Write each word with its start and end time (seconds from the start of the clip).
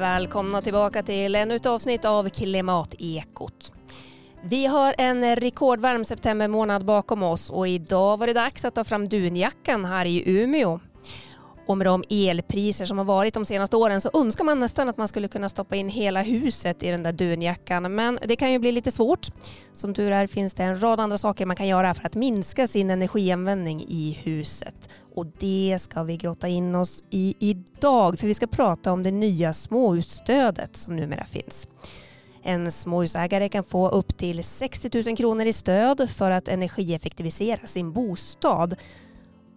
Välkomna 0.00 0.62
tillbaka 0.62 1.02
till 1.02 1.34
ännu 1.34 1.56
ett 1.56 1.66
avsnitt 1.66 2.04
av 2.04 2.28
Klimatekot. 2.28 3.72
Vi 4.42 4.66
har 4.66 4.94
en 4.98 5.36
rekordvarm 5.36 6.04
septembermånad 6.04 6.84
bakom 6.84 7.22
oss 7.22 7.50
och 7.50 7.68
idag 7.68 8.16
var 8.16 8.26
det 8.26 8.32
dags 8.32 8.64
att 8.64 8.74
ta 8.74 8.84
fram 8.84 9.08
dunjackan 9.08 9.84
här 9.84 10.04
i 10.04 10.42
Umeå. 10.42 10.80
Och 11.70 11.78
med 11.78 11.86
de 11.86 12.04
elpriser 12.10 12.84
som 12.84 12.98
har 12.98 13.04
varit 13.04 13.34
de 13.34 13.44
senaste 13.44 13.76
åren 13.76 14.00
så 14.00 14.10
önskar 14.14 14.44
man 14.44 14.58
nästan 14.58 14.88
att 14.88 14.96
man 14.96 15.08
skulle 15.08 15.28
kunna 15.28 15.48
stoppa 15.48 15.76
in 15.76 15.88
hela 15.88 16.22
huset 16.22 16.82
i 16.82 16.90
den 16.90 17.02
där 17.02 17.12
dunjackan. 17.12 17.94
Men 17.94 18.18
det 18.26 18.36
kan 18.36 18.52
ju 18.52 18.58
bli 18.58 18.72
lite 18.72 18.90
svårt. 18.90 19.26
Som 19.72 19.94
tur 19.94 20.12
är 20.12 20.26
finns 20.26 20.54
det 20.54 20.62
en 20.62 20.82
rad 20.82 21.00
andra 21.00 21.18
saker 21.18 21.46
man 21.46 21.56
kan 21.56 21.68
göra 21.68 21.94
för 21.94 22.06
att 22.06 22.14
minska 22.14 22.68
sin 22.68 22.90
energianvändning 22.90 23.80
i 23.88 24.18
huset. 24.22 24.88
Och 25.14 25.26
det 25.26 25.78
ska 25.80 26.02
vi 26.02 26.16
grotta 26.16 26.48
in 26.48 26.74
oss 26.74 27.04
i 27.10 27.34
idag 27.38 28.18
för 28.18 28.26
vi 28.26 28.34
ska 28.34 28.46
prata 28.46 28.92
om 28.92 29.02
det 29.02 29.10
nya 29.10 29.52
småhusstödet 29.52 30.76
som 30.76 30.96
numera 30.96 31.24
finns. 31.24 31.68
En 32.42 32.72
småhusägare 32.72 33.48
kan 33.48 33.64
få 33.64 33.88
upp 33.88 34.16
till 34.16 34.44
60 34.44 35.02
000 35.06 35.16
kronor 35.16 35.46
i 35.46 35.52
stöd 35.52 36.10
för 36.10 36.30
att 36.30 36.48
energieffektivisera 36.48 37.66
sin 37.66 37.92
bostad. 37.92 38.76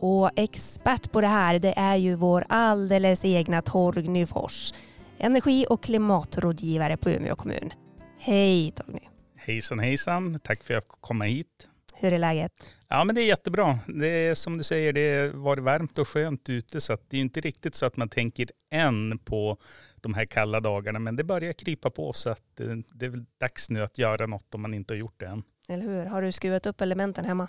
Och 0.05 0.31
expert 0.35 1.11
på 1.11 1.21
det 1.21 1.27
här 1.27 1.59
det 1.59 1.73
är 1.77 1.95
ju 1.95 2.15
vår 2.15 2.45
alldeles 2.49 3.25
egna 3.25 3.61
Torgny 3.61 4.25
Fors, 4.25 4.73
energi 5.17 5.65
och 5.69 5.83
klimatrådgivare 5.83 6.97
på 6.97 7.09
Umeå 7.09 7.35
kommun. 7.35 7.73
Hej 8.19 8.71
Torgny! 8.71 8.99
Hejsan 9.35 9.79
hejsan, 9.79 10.39
tack 10.39 10.63
för 10.63 10.73
att 10.73 10.75
jag 10.75 10.83
fick 10.83 11.01
komma 11.01 11.25
hit. 11.25 11.67
Hur 11.93 12.13
är 12.13 12.19
läget? 12.19 12.51
Ja 12.87 13.03
men 13.03 13.15
det 13.15 13.21
är 13.21 13.25
jättebra. 13.25 13.79
Det 13.87 14.07
är 14.07 14.35
som 14.35 14.57
du 14.57 14.63
säger, 14.63 14.93
det 14.93 15.29
varit 15.29 15.63
varmt 15.63 15.97
och 15.97 16.07
skönt 16.07 16.49
ute 16.49 16.81
så 16.81 16.97
det 17.07 17.17
är 17.17 17.21
inte 17.21 17.41
riktigt 17.41 17.75
så 17.75 17.85
att 17.85 17.97
man 17.97 18.09
tänker 18.09 18.47
än 18.71 19.19
på 19.19 19.57
de 19.95 20.13
här 20.13 20.25
kalla 20.25 20.59
dagarna 20.59 20.99
men 20.99 21.15
det 21.15 21.23
börjar 21.23 21.53
krypa 21.53 21.89
på 21.89 22.13
så 22.13 22.29
att 22.29 22.59
eh, 22.59 22.67
det 22.93 23.05
är 23.05 23.09
väl 23.09 23.25
dags 23.39 23.69
nu 23.69 23.83
att 23.83 23.97
göra 23.97 24.25
något 24.25 24.55
om 24.55 24.61
man 24.61 24.73
inte 24.73 24.93
har 24.93 24.99
gjort 24.99 25.19
det 25.19 25.25
än. 25.25 25.43
Eller 25.67 25.83
hur? 25.83 26.05
Har 26.05 26.21
du 26.21 26.31
skruvat 26.31 26.65
upp 26.65 26.81
elementen 26.81 27.25
hemma? 27.25 27.47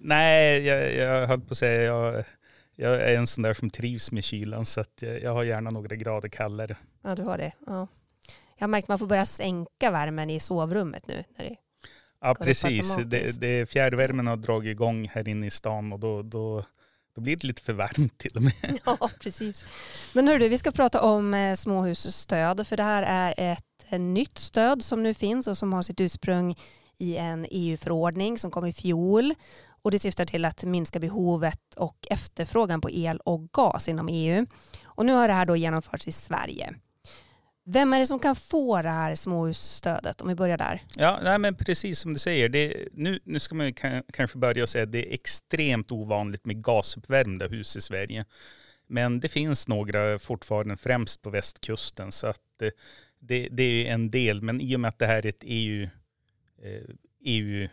Nej, 0.00 0.66
jag, 0.66 0.94
jag 0.94 1.26
höll 1.26 1.40
på 1.40 1.46
att 1.50 1.58
säga 1.58 1.82
jag, 1.82 2.24
jag 2.76 2.94
är 2.94 3.18
en 3.18 3.26
sån 3.26 3.42
där 3.42 3.54
som 3.54 3.70
trivs 3.70 4.12
med 4.12 4.24
kylan 4.24 4.64
så 4.64 4.80
att 4.80 5.02
jag, 5.02 5.22
jag 5.22 5.34
har 5.34 5.44
gärna 5.44 5.70
några 5.70 5.96
grader 5.96 6.28
kallare. 6.28 6.76
Ja, 7.02 7.14
du 7.14 7.22
har 7.22 7.38
det. 7.38 7.52
Ja. 7.66 7.88
Jag 8.56 8.62
har 8.62 8.68
märkt 8.68 8.84
att 8.84 8.88
man 8.88 8.98
får 8.98 9.06
börja 9.06 9.24
sänka 9.24 9.90
värmen 9.90 10.30
i 10.30 10.40
sovrummet 10.40 11.08
nu. 11.08 11.24
När 11.38 11.44
det 11.44 11.56
ja, 12.20 12.34
precis. 12.34 12.96
Det, 12.96 13.40
det, 13.40 13.66
fjärrvärmen 13.70 14.26
har 14.26 14.36
dragit 14.36 14.70
igång 14.70 15.08
här 15.08 15.28
inne 15.28 15.46
i 15.46 15.50
stan 15.50 15.92
och 15.92 16.00
då, 16.00 16.22
då, 16.22 16.64
då 17.14 17.20
blir 17.20 17.36
det 17.36 17.46
lite 17.46 17.62
för 17.62 17.72
varmt 17.72 18.18
till 18.18 18.36
och 18.36 18.42
med. 18.42 18.52
Ja, 18.84 19.10
precis. 19.20 19.64
Men 20.14 20.28
hörru, 20.28 20.48
vi 20.48 20.58
ska 20.58 20.70
prata 20.70 21.02
om 21.02 21.34
eh, 21.34 21.54
småhusstöd 21.54 22.66
för 22.66 22.76
det 22.76 22.82
här 22.82 23.02
är 23.02 23.34
ett, 23.52 23.64
ett 23.88 24.00
nytt 24.00 24.38
stöd 24.38 24.84
som 24.84 25.02
nu 25.02 25.14
finns 25.14 25.46
och 25.46 25.58
som 25.58 25.72
har 25.72 25.82
sitt 25.82 26.00
ursprung 26.00 26.54
i 26.98 27.16
en 27.16 27.46
EU-förordning 27.50 28.38
som 28.38 28.50
kom 28.50 28.66
i 28.66 28.72
fjol 28.72 29.34
och 29.82 29.90
det 29.90 29.98
syftar 29.98 30.24
till 30.24 30.44
att 30.44 30.64
minska 30.64 31.00
behovet 31.00 31.74
och 31.76 31.96
efterfrågan 32.10 32.80
på 32.80 32.90
el 32.90 33.16
och 33.16 33.52
gas 33.52 33.88
inom 33.88 34.08
EU. 34.08 34.46
Och 34.84 35.06
nu 35.06 35.12
har 35.12 35.28
det 35.28 35.34
här 35.34 35.46
då 35.46 35.56
genomförts 35.56 36.08
i 36.08 36.12
Sverige. 36.12 36.74
Vem 37.70 37.92
är 37.92 37.98
det 37.98 38.06
som 38.06 38.18
kan 38.18 38.36
få 38.36 38.82
det 38.82 38.88
här 38.88 39.14
småhusstödet 39.14 40.20
om 40.20 40.28
vi 40.28 40.34
börjar 40.34 40.58
där? 40.58 40.82
Ja, 40.96 41.20
nej, 41.22 41.38
men 41.38 41.54
precis 41.54 41.98
som 41.98 42.12
du 42.12 42.18
säger. 42.18 42.48
Det, 42.48 42.88
nu, 42.92 43.20
nu 43.24 43.40
ska 43.40 43.54
man 43.54 43.72
kanske 44.12 44.38
börja 44.38 44.62
och 44.62 44.68
säga 44.68 44.84
att 44.84 44.92
det 44.92 45.08
är 45.08 45.14
extremt 45.14 45.92
ovanligt 45.92 46.46
med 46.46 46.64
gasuppvärmda 46.64 47.48
hus 47.48 47.76
i 47.76 47.80
Sverige. 47.80 48.24
Men 48.86 49.20
det 49.20 49.28
finns 49.28 49.68
några 49.68 50.18
fortfarande, 50.18 50.76
främst 50.76 51.22
på 51.22 51.30
västkusten. 51.30 52.12
Så 52.12 52.26
att 52.26 52.40
det, 52.58 52.72
det, 53.18 53.48
det 53.50 53.88
är 53.88 53.94
en 53.94 54.10
del. 54.10 54.42
Men 54.42 54.60
i 54.60 54.76
och 54.76 54.80
med 54.80 54.88
att 54.88 54.98
det 54.98 55.06
här 55.06 55.26
är 55.26 55.26
ett 55.26 55.42
EU, 55.42 55.88
EU 57.24 57.62
eh, 57.62 57.70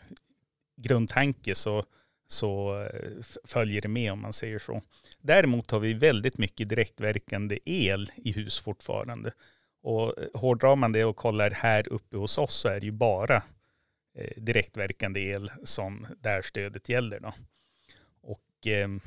grundtanke 0.75 1.55
så, 1.55 1.85
så 2.27 2.81
eh, 2.83 3.23
följer 3.43 3.81
det 3.81 3.87
med 3.87 4.11
om 4.11 4.21
man 4.21 4.33
säger 4.33 4.59
så. 4.59 4.81
Däremot 5.19 5.71
har 5.71 5.79
vi 5.79 5.93
väldigt 5.93 6.37
mycket 6.37 6.69
direktverkande 6.69 7.59
el 7.65 8.11
i 8.15 8.31
hus 8.31 8.59
fortfarande. 8.59 9.33
Och 9.81 10.19
eh, 10.21 10.27
hårdrar 10.33 10.75
man 10.75 10.91
det 10.91 11.05
och 11.05 11.15
kollar 11.15 11.51
här 11.51 11.87
uppe 11.93 12.17
hos 12.17 12.37
oss 12.37 12.55
så 12.55 12.69
är 12.69 12.79
det 12.79 12.85
ju 12.85 12.91
bara 12.91 13.43
eh, 14.17 14.41
direktverkande 14.41 15.19
el 15.19 15.51
som 15.63 16.07
där 16.19 16.41
stödet 16.41 16.89
gäller. 16.89 17.19
Då. 17.19 17.33
Och 18.21 18.67
ehm, 18.67 19.01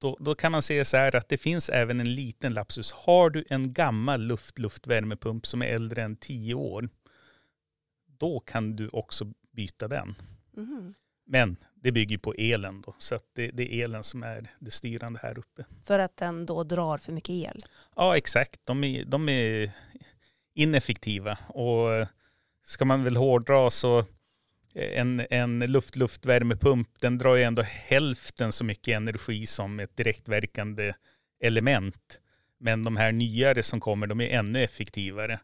då, 0.00 0.16
då 0.20 0.34
kan 0.34 0.52
man 0.52 0.62
säga 0.62 0.84
så 0.84 0.96
här 0.96 1.16
att 1.16 1.28
det 1.28 1.38
finns 1.38 1.68
även 1.68 2.00
en 2.00 2.14
liten 2.14 2.52
lapsus. 2.52 2.92
Har 2.92 3.30
du 3.30 3.44
en 3.50 3.72
gammal 3.72 4.22
luft-luftvärmepump 4.22 5.46
som 5.46 5.62
är 5.62 5.66
äldre 5.66 6.02
än 6.02 6.16
10 6.16 6.54
år, 6.54 6.88
då 8.06 8.40
kan 8.40 8.76
du 8.76 8.88
också 8.88 9.32
byta 9.52 9.88
den. 9.88 10.14
Mhm. 10.56 10.94
Men 11.26 11.56
det 11.74 11.92
bygger 11.92 12.18
på 12.18 12.34
elen 12.38 12.82
då, 12.86 12.94
så 12.98 13.18
det, 13.34 13.50
det 13.50 13.74
är 13.74 13.84
elen 13.84 14.04
som 14.04 14.22
är 14.22 14.54
det 14.58 14.70
styrande 14.70 15.20
här 15.22 15.38
uppe. 15.38 15.64
För 15.84 15.98
att 15.98 16.16
den 16.16 16.46
då 16.46 16.64
drar 16.64 16.98
för 16.98 17.12
mycket 17.12 17.30
el. 17.30 17.64
Ja, 17.96 18.16
exakt. 18.16 18.66
De 18.66 18.84
är, 18.84 19.04
de 19.04 19.28
är 19.28 19.72
ineffektiva. 20.54 21.38
Och 21.48 22.08
ska 22.62 22.84
man 22.84 23.04
väl 23.04 23.16
hårdra 23.16 23.70
så 23.70 24.04
en, 24.74 25.26
en 25.30 25.66
luft-luftvärmepump 25.66 26.88
den 27.00 27.18
drar 27.18 27.36
ju 27.36 27.42
ändå 27.42 27.62
hälften 27.62 28.52
så 28.52 28.64
mycket 28.64 28.96
energi 28.96 29.46
som 29.46 29.80
ett 29.80 29.96
direktverkande 29.96 30.94
element. 31.40 32.20
Men 32.58 32.82
de 32.82 32.96
här 32.96 33.12
nyare 33.12 33.62
som 33.62 33.80
kommer, 33.80 34.06
de 34.06 34.20
är 34.20 34.38
ännu 34.38 34.62
effektivare. 34.62 35.40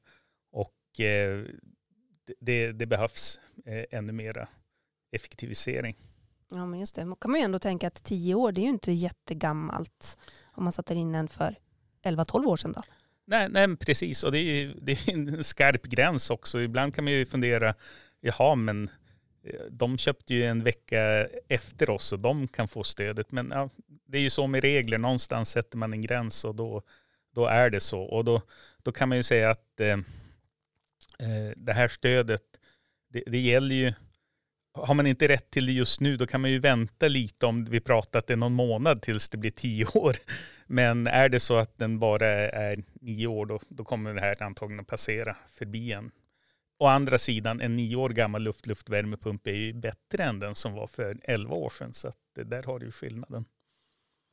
Och 0.52 1.00
eh, 1.00 1.44
det, 2.40 2.72
det 2.72 2.86
behövs 2.86 3.40
eh, 3.64 3.84
ännu 3.98 4.12
mera 4.12 4.48
effektivisering. 5.12 5.96
Ja 6.50 6.66
men 6.66 6.80
just 6.80 6.94
det, 6.94 7.04
då 7.04 7.14
kan 7.14 7.30
man 7.30 7.40
ju 7.40 7.44
ändå 7.44 7.58
tänka 7.58 7.86
att 7.86 8.04
tio 8.04 8.34
år 8.34 8.52
det 8.52 8.60
är 8.60 8.62
ju 8.62 8.68
inte 8.68 8.92
jättegammalt 8.92 10.18
om 10.52 10.64
man 10.64 10.72
satte 10.72 10.94
in 10.94 11.14
en 11.14 11.28
för 11.28 11.58
11-12 12.02 12.46
år 12.46 12.56
sedan 12.56 12.72
då. 12.72 12.82
Nej, 13.24 13.48
nej 13.48 13.76
precis. 13.76 14.22
Och 14.22 14.32
det 14.32 14.38
är 14.38 14.54
ju 14.54 14.74
det 14.74 14.92
är 14.92 15.12
en 15.12 15.44
skarp 15.44 15.82
gräns 15.82 16.30
också. 16.30 16.60
Ibland 16.60 16.94
kan 16.94 17.04
man 17.04 17.12
ju 17.12 17.26
fundera, 17.26 17.74
jaha 18.20 18.54
men 18.54 18.90
eh, 19.44 19.60
de 19.70 19.98
köpte 19.98 20.34
ju 20.34 20.42
en 20.42 20.62
vecka 20.62 21.28
efter 21.48 21.90
oss 21.90 22.12
och 22.12 22.20
de 22.20 22.48
kan 22.48 22.68
få 22.68 22.84
stödet. 22.84 23.32
Men 23.32 23.50
ja, 23.50 23.70
det 24.06 24.18
är 24.18 24.22
ju 24.22 24.30
så 24.30 24.46
med 24.46 24.62
regler, 24.62 24.98
någonstans 24.98 25.50
sätter 25.50 25.78
man 25.78 25.92
en 25.92 26.00
gräns 26.00 26.44
och 26.44 26.54
då, 26.54 26.82
då 27.34 27.46
är 27.46 27.70
det 27.70 27.80
så. 27.80 28.02
Och 28.02 28.24
då, 28.24 28.42
då 28.82 28.92
kan 28.92 29.08
man 29.08 29.16
ju 29.18 29.22
säga 29.22 29.50
att 29.50 29.80
eh, 29.80 29.96
Eh, 31.18 31.52
det 31.56 31.72
här 31.72 31.88
stödet, 31.88 32.42
det, 33.08 33.22
det 33.26 33.38
gäller 33.38 33.74
ju, 33.74 33.92
har 34.72 34.94
man 34.94 35.06
inte 35.06 35.28
rätt 35.28 35.50
till 35.50 35.66
det 35.66 35.72
just 35.72 36.00
nu, 36.00 36.16
då 36.16 36.26
kan 36.26 36.40
man 36.40 36.50
ju 36.50 36.58
vänta 36.58 37.08
lite 37.08 37.46
om 37.46 37.64
vi 37.64 37.80
pratar 37.80 38.18
att 38.18 38.26
det 38.26 38.34
är 38.34 38.36
någon 38.36 38.52
månad 38.52 39.02
tills 39.02 39.28
det 39.28 39.38
blir 39.38 39.50
tio 39.50 39.86
år. 39.94 40.16
Men 40.66 41.06
är 41.06 41.28
det 41.28 41.40
så 41.40 41.56
att 41.56 41.78
den 41.78 41.98
bara 41.98 42.26
är 42.48 42.84
nio 43.00 43.26
år, 43.26 43.46
då, 43.46 43.60
då 43.68 43.84
kommer 43.84 44.14
det 44.14 44.20
här 44.20 44.42
antagligen 44.42 44.80
att 44.80 44.86
passera 44.86 45.36
förbi 45.48 45.92
en. 45.92 46.10
Å 46.78 46.86
andra 46.86 47.18
sidan, 47.18 47.60
en 47.60 47.76
nio 47.76 47.96
år 47.96 48.10
gammal 48.10 48.42
luft-luftvärmepump 48.42 49.46
är 49.46 49.52
ju 49.52 49.72
bättre 49.72 50.24
än 50.24 50.38
den 50.38 50.54
som 50.54 50.72
var 50.72 50.86
för 50.86 51.20
elva 51.22 51.54
år 51.54 51.70
sedan. 51.70 51.92
Så 51.92 52.08
att 52.08 52.18
det 52.34 52.44
där 52.44 52.62
har 52.62 52.78
du 52.78 52.86
ju 52.86 52.92
skillnaden. 52.92 53.44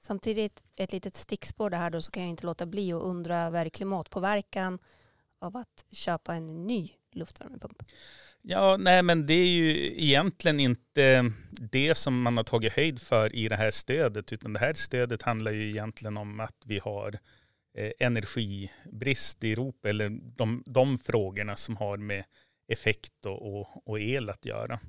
Samtidigt, 0.02 0.64
ett 0.76 0.92
litet 0.92 1.16
stickspår 1.16 1.70
det 1.70 1.78
här 1.78 1.90
då 1.90 2.02
så 2.02 2.12
kan 2.12 2.24
jag 2.24 2.30
inte 2.30 2.46
låta 2.46 2.66
bli 2.66 2.94
att 2.94 3.02
undra 3.02 3.38
över 3.38 3.70
klimatpåverkan 3.70 4.80
av 5.44 5.58
att 5.58 5.86
köpa 5.92 6.36
en 6.36 6.68
ny 6.68 6.90
luftvärmepump. 7.12 7.84
Ja, 8.42 8.78
nej 8.78 9.04
men 9.04 9.26
det 9.26 9.34
är 9.34 9.48
ju 9.48 10.02
egentligen 10.04 10.60
inte 10.60 11.32
det 11.72 11.96
som 11.96 12.22
man 12.22 12.38
har 12.38 12.44
tagit 12.44 12.74
höjd 12.74 13.02
för 13.02 13.36
i 13.36 13.48
det 13.48 13.56
här 13.56 13.72
stödet, 13.72 14.34
utan 14.34 14.54
det 14.54 14.60
här 14.60 14.74
stödet 14.74 15.22
handlar 15.22 15.52
ju 15.52 15.70
egentligen 15.70 16.18
om 16.18 16.40
att 16.40 16.58
vi 16.66 16.80
har 16.80 17.20
eh, 17.78 17.92
energibrist 18.00 19.44
i 19.44 19.52
Europa, 19.52 19.90
eller 19.90 20.10
de, 20.10 20.64
de 20.66 21.00
frågorna 21.00 21.56
som 21.56 21.78
har 21.78 21.98
med 21.98 22.24
effekt 22.68 23.26
och, 23.26 23.60
och, 23.60 23.88
och 23.88 24.00
el 24.00 24.30
att 24.30 24.46
göra. 24.46 24.80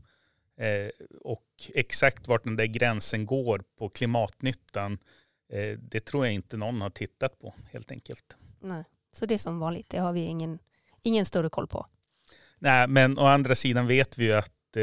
Eh, 0.56 0.88
och 1.20 1.46
exakt 1.74 2.28
vart 2.28 2.44
den 2.44 2.56
där 2.56 2.66
gränsen 2.66 3.26
går 3.26 3.64
på 3.78 3.88
klimatnyttan, 3.88 4.98
eh, 5.52 5.78
det 5.78 6.00
tror 6.00 6.26
jag 6.26 6.34
inte 6.34 6.56
någon 6.56 6.80
har 6.80 6.90
tittat 6.90 7.38
på 7.38 7.54
helt 7.72 7.90
enkelt. 7.90 8.36
Nej. 8.60 8.84
Så 9.14 9.26
det 9.26 9.34
är 9.34 9.38
som 9.38 9.58
vanligt, 9.58 9.90
det 9.90 9.98
har 9.98 10.12
vi 10.12 10.20
ingen, 10.20 10.58
ingen 11.02 11.24
större 11.24 11.48
koll 11.48 11.66
på. 11.66 11.86
Nej, 12.58 12.88
men 12.88 13.18
å 13.18 13.26
andra 13.26 13.54
sidan 13.54 13.86
vet 13.86 14.18
vi 14.18 14.24
ju 14.24 14.32
att 14.32 14.76
eh, 14.76 14.82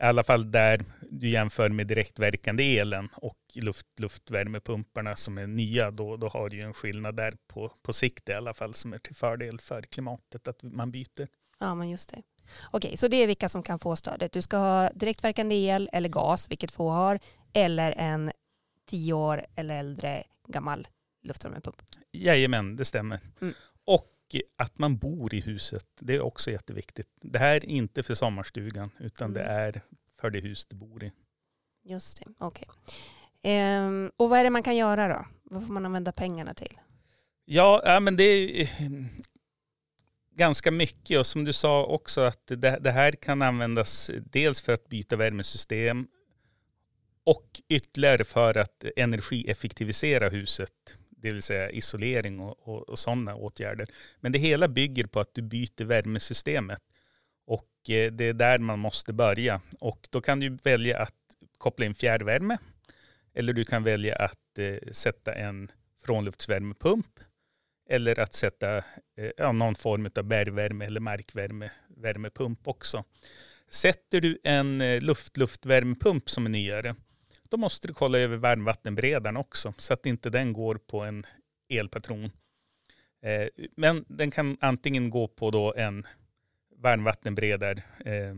i 0.00 0.04
alla 0.04 0.24
fall 0.24 0.50
där 0.50 0.84
du 1.10 1.28
jämför 1.28 1.68
med 1.68 1.86
direktverkande 1.86 2.78
elen 2.78 3.08
och 3.16 3.38
luft, 3.54 3.86
luftvärmepumparna 4.00 5.16
som 5.16 5.38
är 5.38 5.46
nya, 5.46 5.90
då, 5.90 6.16
då 6.16 6.28
har 6.28 6.48
du 6.48 6.56
ju 6.56 6.62
en 6.62 6.74
skillnad 6.74 7.16
där 7.16 7.36
på, 7.46 7.72
på 7.82 7.92
sikt 7.92 8.28
i 8.28 8.32
alla 8.32 8.54
fall 8.54 8.74
som 8.74 8.92
är 8.92 8.98
till 8.98 9.14
fördel 9.14 9.60
för 9.60 9.82
klimatet 9.82 10.48
att 10.48 10.62
man 10.62 10.90
byter. 10.90 11.28
Ja, 11.58 11.74
men 11.74 11.90
just 11.90 12.10
det. 12.10 12.22
Okej, 12.70 12.96
så 12.96 13.08
det 13.08 13.16
är 13.16 13.26
vilka 13.26 13.48
som 13.48 13.62
kan 13.62 13.78
få 13.78 13.96
stödet. 13.96 14.32
Du 14.32 14.42
ska 14.42 14.56
ha 14.56 14.90
direktverkande 14.94 15.54
el 15.54 15.90
eller 15.92 16.08
gas, 16.08 16.50
vilket 16.50 16.72
få 16.72 16.90
har, 16.90 17.18
eller 17.52 17.92
en 17.92 18.32
tio 18.86 19.12
år 19.12 19.42
eller 19.54 19.78
äldre 19.78 20.24
gammal 20.48 20.88
luftvärmepump. 21.22 21.82
Jajamän, 22.12 22.76
det 22.76 22.84
stämmer. 22.84 23.20
Mm. 23.40 23.54
Att 24.56 24.78
man 24.78 24.96
bor 24.98 25.34
i 25.34 25.40
huset, 25.40 25.86
det 26.00 26.14
är 26.14 26.20
också 26.20 26.50
jätteviktigt. 26.50 27.08
Det 27.20 27.38
här 27.38 27.54
är 27.56 27.66
inte 27.66 28.02
för 28.02 28.14
sommarstugan, 28.14 28.90
utan 29.00 29.30
Mm. 29.30 29.42
det 29.42 29.48
är 29.48 29.82
för 30.20 30.30
det 30.30 30.40
hus 30.40 30.66
du 30.66 30.76
bor 30.76 31.04
i. 31.04 31.12
Just 31.84 32.18
det, 32.18 32.24
okej. 32.38 32.68
Ehm, 33.42 34.10
och 34.16 34.30
vad 34.30 34.38
är 34.38 34.44
det 34.44 34.50
man 34.50 34.62
kan 34.62 34.76
göra 34.76 35.08
då? 35.08 35.26
Vad 35.42 35.66
får 35.66 35.72
man 35.74 35.86
använda 35.86 36.12
pengarna 36.12 36.54
till? 36.54 36.78
Ja, 37.44 37.82
ja 37.84 38.00
men 38.00 38.16
det 38.16 38.24
är 38.24 38.60
eh, 38.62 38.90
ganska 40.34 40.70
mycket 40.70 41.18
och 41.18 41.26
som 41.26 41.44
du 41.44 41.52
sa 41.52 41.84
också 41.86 42.20
att 42.20 42.46
det, 42.46 42.78
det 42.80 42.90
här 42.92 43.12
kan 43.12 43.42
användas 43.42 44.10
dels 44.24 44.60
för 44.60 44.72
att 44.72 44.88
byta 44.88 45.16
värmesystem 45.16 46.06
och 47.24 47.60
ytterligare 47.68 48.24
för 48.24 48.56
att 48.58 48.84
energieffektivisera 48.96 50.28
huset, 50.28 50.98
det 51.22 51.32
vill 51.32 51.42
säga 51.42 51.70
isolering 51.70 52.40
och, 52.40 52.68
och, 52.68 52.88
och 52.88 52.98
sådana 52.98 53.34
åtgärder. 53.34 53.88
Men 54.20 54.32
det 54.32 54.38
hela 54.38 54.68
bygger 54.68 55.06
på 55.06 55.20
att 55.20 55.34
du 55.34 55.42
byter 55.42 55.84
värmesystemet 55.84 56.82
och 57.46 57.90
eh, 57.90 58.12
det 58.12 58.24
är 58.24 58.32
där 58.32 58.58
man 58.58 58.78
måste 58.78 59.12
börja. 59.12 59.60
Och 59.80 60.08
då 60.10 60.20
kan 60.20 60.40
du 60.40 60.58
välja 60.64 60.98
att 60.98 61.14
koppla 61.58 61.86
in 61.86 61.94
fjärrvärme 61.94 62.58
eller 63.34 63.52
du 63.52 63.64
kan 63.64 63.84
välja 63.84 64.16
att 64.16 64.58
eh, 64.58 64.92
sätta 64.92 65.34
en 65.34 65.70
frånluftsvärmepump 66.04 67.20
eller 67.90 68.20
att 68.20 68.34
sätta 68.34 68.76
eh, 68.76 69.30
ja, 69.36 69.52
någon 69.52 69.74
form 69.74 70.08
av 70.16 70.24
bergvärme 70.24 70.84
eller 70.84 71.00
markvärme 71.00 71.70
värmepump 71.88 72.68
också. 72.68 73.04
Sätter 73.68 74.20
du 74.20 74.38
en 74.44 74.80
eh, 74.80 75.00
luft-luftvärmepump 75.00 76.30
som 76.30 76.46
är 76.46 76.50
nyare, 76.50 76.94
då 77.52 77.56
måste 77.56 77.88
du 77.88 77.94
kolla 77.94 78.18
över 78.18 78.36
varmvattenberedaren 78.36 79.36
också 79.36 79.74
så 79.78 79.92
att 79.92 80.06
inte 80.06 80.30
den 80.30 80.52
går 80.52 80.74
på 80.74 81.00
en 81.00 81.26
elpatron. 81.68 82.30
Eh, 83.22 83.48
men 83.76 84.04
den 84.08 84.30
kan 84.30 84.56
antingen 84.60 85.10
gå 85.10 85.28
på 85.28 85.50
då 85.50 85.74
en 85.74 86.06
varmvattenberedare 86.76 87.82
eh, 88.04 88.36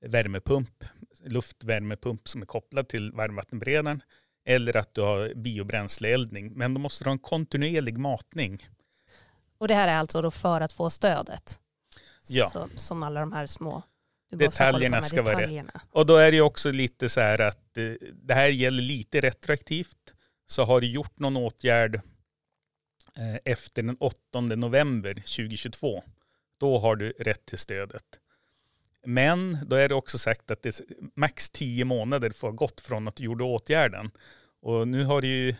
värmepump, 0.00 0.84
luftvärmepump 1.24 2.28
som 2.28 2.42
är 2.42 2.46
kopplad 2.46 2.88
till 2.88 3.12
varmvattenberedaren 3.12 4.02
eller 4.44 4.76
att 4.76 4.94
du 4.94 5.00
har 5.00 5.34
biobränsleeldning. 5.34 6.52
Men 6.52 6.74
då 6.74 6.80
måste 6.80 7.04
du 7.04 7.08
ha 7.08 7.12
en 7.12 7.18
kontinuerlig 7.18 7.98
matning. 7.98 8.68
Och 9.58 9.68
det 9.68 9.74
här 9.74 9.88
är 9.88 9.96
alltså 9.96 10.22
då 10.22 10.30
för 10.30 10.60
att 10.60 10.72
få 10.72 10.90
stödet? 10.90 11.60
Ja. 12.28 12.46
Så, 12.46 12.68
som 12.76 13.02
alla 13.02 13.20
de 13.20 13.32
här 13.32 13.46
små... 13.46 13.82
Detaljerna 14.36 15.02
ska 15.02 15.22
vara 15.22 15.40
rätt. 15.40 15.66
Och 15.90 16.06
då 16.06 16.16
är 16.16 16.30
det 16.30 16.36
ju 16.36 16.42
också 16.42 16.70
lite 16.70 17.08
så 17.08 17.20
här 17.20 17.40
att 17.40 17.78
eh, 17.78 17.92
det 18.12 18.34
här 18.34 18.48
gäller 18.48 18.82
lite 18.82 19.20
retroaktivt. 19.20 20.14
Så 20.46 20.64
har 20.64 20.80
du 20.80 20.86
gjort 20.86 21.18
någon 21.18 21.36
åtgärd 21.36 21.94
eh, 23.16 23.36
efter 23.44 23.82
den 23.82 23.96
8 24.00 24.40
november 24.40 25.14
2022, 25.14 26.02
då 26.58 26.78
har 26.78 26.96
du 26.96 27.10
rätt 27.10 27.46
till 27.46 27.58
stödet. 27.58 28.04
Men 29.06 29.58
då 29.66 29.76
är 29.76 29.88
det 29.88 29.94
också 29.94 30.18
sagt 30.18 30.50
att 30.50 30.62
det 30.62 30.80
max 31.16 31.50
10 31.50 31.84
månader 31.84 32.30
får 32.30 32.48
ha 32.48 32.52
gått 32.52 32.80
från 32.80 33.08
att 33.08 33.16
du 33.16 33.24
gjorde 33.24 33.44
åtgärden. 33.44 34.10
Och 34.62 34.88
nu 34.88 35.04
har 35.04 35.20
det 35.20 35.26
ju 35.26 35.54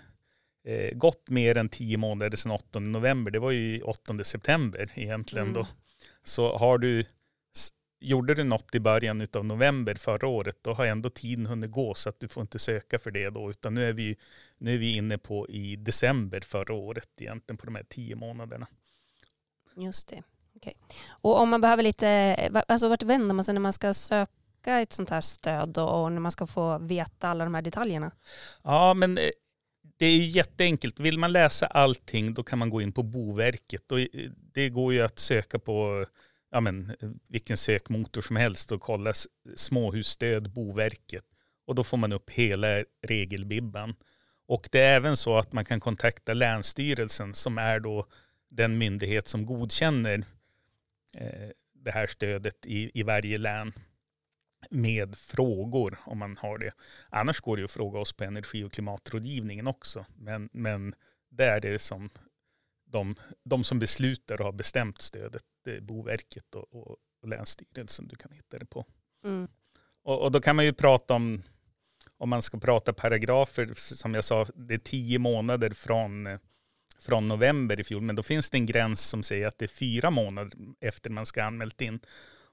eh, 0.65 0.95
gått 0.95 1.31
mer 1.31 1.59
än 1.59 1.69
10 1.69 1.97
månader 1.97 2.37
sedan 2.37 2.53
8 2.53 2.81
november. 2.81 3.31
Det 3.31 3.39
var 3.39 3.51
ju 3.51 3.81
8 3.81 4.25
september 4.25 4.93
egentligen 4.95 5.49
Mm. 5.49 5.55
då. 5.63 5.67
Så 6.25 6.57
har 6.57 6.79
du, 6.79 7.05
gjorde 8.03 8.35
du 8.35 8.45
något 8.45 8.75
i 8.75 8.81
början 8.81 9.27
av 9.33 9.45
november 9.45 9.95
förra 9.95 10.29
året, 10.29 10.59
då 10.63 10.73
har 10.73 10.87
ändå 10.87 11.11
tiden 11.11 11.47
hunnit 11.47 11.71
gå 11.71 11.95
så 11.95 12.09
att 12.09 12.21
du 12.21 12.29
får 12.29 12.41
inte 12.41 12.59
söka 12.59 12.99
för 12.99 13.11
det 13.11 13.31
då, 13.31 13.51
utan 13.51 13.75
nu 13.75 13.89
är 13.89 13.93
vi, 13.93 14.17
nu 14.59 14.75
är 14.75 14.79
vi 14.79 14.97
inne 14.97 15.19
på 15.19 15.49
i 15.49 15.77
december 15.77 16.41
förra 16.41 16.75
året 16.75 17.09
egentligen 17.21 17.57
på 17.57 17.67
de 17.67 17.75
här 17.75 17.85
10 17.89 18.17
månaderna. 18.17 18.67
Just 19.77 20.09
det. 20.09 20.23
Okej. 20.57 20.77
Och 21.09 21.41
om 21.41 21.49
man 21.49 21.61
behöver 21.61 21.83
lite, 21.83 22.37
alltså 22.69 22.89
vart 22.89 23.03
vänder 23.03 23.35
man 23.35 23.45
sig 23.45 23.55
när 23.55 23.61
man 23.61 23.73
ska 23.73 23.95
söka 23.95 24.81
ett 24.81 24.93
sånt 24.93 25.11
här 25.11 25.21
stöd 25.21 25.79
och 25.79 26.03
och 26.03 26.13
när 26.13 26.21
man 26.21 26.33
ska 26.33 26.47
få 26.47 26.79
veta 26.79 27.29
alla 27.29 27.45
de 27.45 27.55
här 27.55 27.63
detaljerna? 27.63 28.11
Ja, 28.63 28.95
men 28.95 29.19
eh, 29.19 29.31
det 29.97 30.07
är 30.07 30.17
ju 30.17 30.27
jätteenkelt. 30.27 31.01
Vill 31.01 31.19
man 31.19 31.33
läsa 31.33 31.67
allting 31.67 32.35
då 32.35 32.43
kan 32.43 32.59
man 32.59 32.71
gå 32.71 32.83
in 32.83 32.93
på 32.93 33.03
Boverket. 33.03 33.93
Och 33.93 34.01
eh, 34.01 34.07
det 34.53 34.69
går 34.69 34.93
ju 34.93 35.03
att 35.03 35.19
söka 35.19 35.59
på 35.59 36.07
ja, 36.53 36.61
men, 36.61 36.97
vilken 37.29 37.57
sökmotor 37.57 38.21
som 38.23 38.37
helst 38.37 38.73
och 38.73 38.81
kolla 38.81 39.13
småhusstöd 39.57 40.51
Boverket. 40.51 41.25
Och 41.67 41.75
då 41.75 41.85
får 41.85 41.97
man 41.97 42.13
upp 42.13 42.31
hela 42.31 42.85
regelbibban. 43.03 43.95
Och 44.47 44.69
det 44.73 44.81
är 44.81 44.97
även 44.97 45.17
så 45.17 45.37
att 45.39 45.53
man 45.53 45.65
kan 45.65 45.81
kontakta 45.81 46.35
Länsstyrelsen 46.35 47.35
som 47.35 47.59
är 47.59 47.81
då 47.81 48.07
den 48.49 48.79
myndighet 48.79 49.29
som 49.29 49.47
godkänner 49.47 50.25
eh, 51.19 51.49
det 51.75 51.91
här 51.91 52.07
stödet 52.07 52.67
i, 52.67 52.91
i 53.01 53.03
varje 53.03 53.39
län 53.39 53.73
med 54.71 55.17
frågor 55.17 55.99
om 56.05 56.19
man 56.19 56.37
har 56.37 56.59
det. 56.59 56.73
Annars 57.09 57.41
går 57.41 57.57
det 57.57 57.65
att 57.65 57.71
fråga 57.71 57.99
oss 57.99 58.13
på 58.13 58.25
energi 58.25 58.65
och 58.65 58.73
klimatrådgivningen 58.73 59.67
också. 59.67 60.07
Men, 60.17 60.49
men 60.53 60.95
det 61.31 61.45
är 61.45 61.61
det 61.61 61.79
som 61.79 62.11
de, 62.93 63.15
de 63.45 63.65
som 63.65 63.79
beslutar 63.79 64.41
och 64.41 64.45
har 64.45 64.53
bestämt 64.53 65.01
stödet, 65.01 65.43
det 65.65 65.77
är 65.77 65.81
Boverket 65.81 66.55
och, 66.55 66.75
och, 66.75 66.97
och 67.23 67.29
Länsstyrelsen 67.29 68.09
du 68.09 68.17
kan 68.17 68.33
hitta 68.33 68.59
det 68.59 68.67
på. 68.67 68.87
Mm. 69.25 69.49
Och, 70.03 70.23
och 70.23 70.33
då 70.33 70.41
kan 70.41 70.57
man 70.57 70.65
ju 70.65 70.73
prata 70.73 71.15
om, 71.15 71.43
om 72.19 72.29
man 72.29 72.43
ska 72.43 72.59
prata 72.59 72.93
paragrafer, 72.93 73.71
som 73.77 74.15
jag 74.15 74.25
sa, 74.25 74.47
det 74.55 74.75
är 74.75 74.79
tio 74.79 75.19
månader 75.19 75.71
från, 75.71 76.39
från 77.01 77.27
november 77.27 77.81
i 77.81 77.85
fjol, 77.85 78.03
men 78.03 78.17
då 78.17 78.23
finns 78.23 78.51
det 78.51 78.57
en 78.57 78.67
gräns 78.67 79.09
som 79.09 79.23
säger 79.23 79.47
att 79.47 79.59
det 79.59 79.65
är 79.65 79.69
fyra 79.69 80.11
månader 80.11 80.53
efter 80.81 81.11
man 81.11 81.27
ska 81.27 81.41
ha 81.41 81.47
anmält 81.47 81.81
in. 81.81 82.01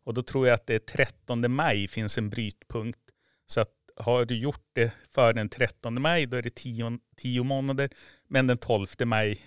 Och 0.03 0.13
då 0.13 0.21
tror 0.21 0.47
jag 0.47 0.55
att 0.55 0.67
det 0.67 0.75
är 0.75 0.79
13 0.79 1.51
maj 1.51 1.87
finns 1.87 2.17
en 2.17 2.29
brytpunkt. 2.29 2.99
Så 3.47 3.61
att 3.61 3.73
har 3.95 4.25
du 4.25 4.37
gjort 4.37 4.65
det 4.73 4.91
före 5.11 5.33
den 5.33 5.49
13 5.49 6.01
maj, 6.01 6.25
då 6.25 6.37
är 6.37 6.41
det 6.41 6.55
10, 6.55 6.99
10 7.17 7.43
månader. 7.43 7.89
Men 8.27 8.47
den 8.47 8.57
12 8.57 8.87
maj, 9.05 9.45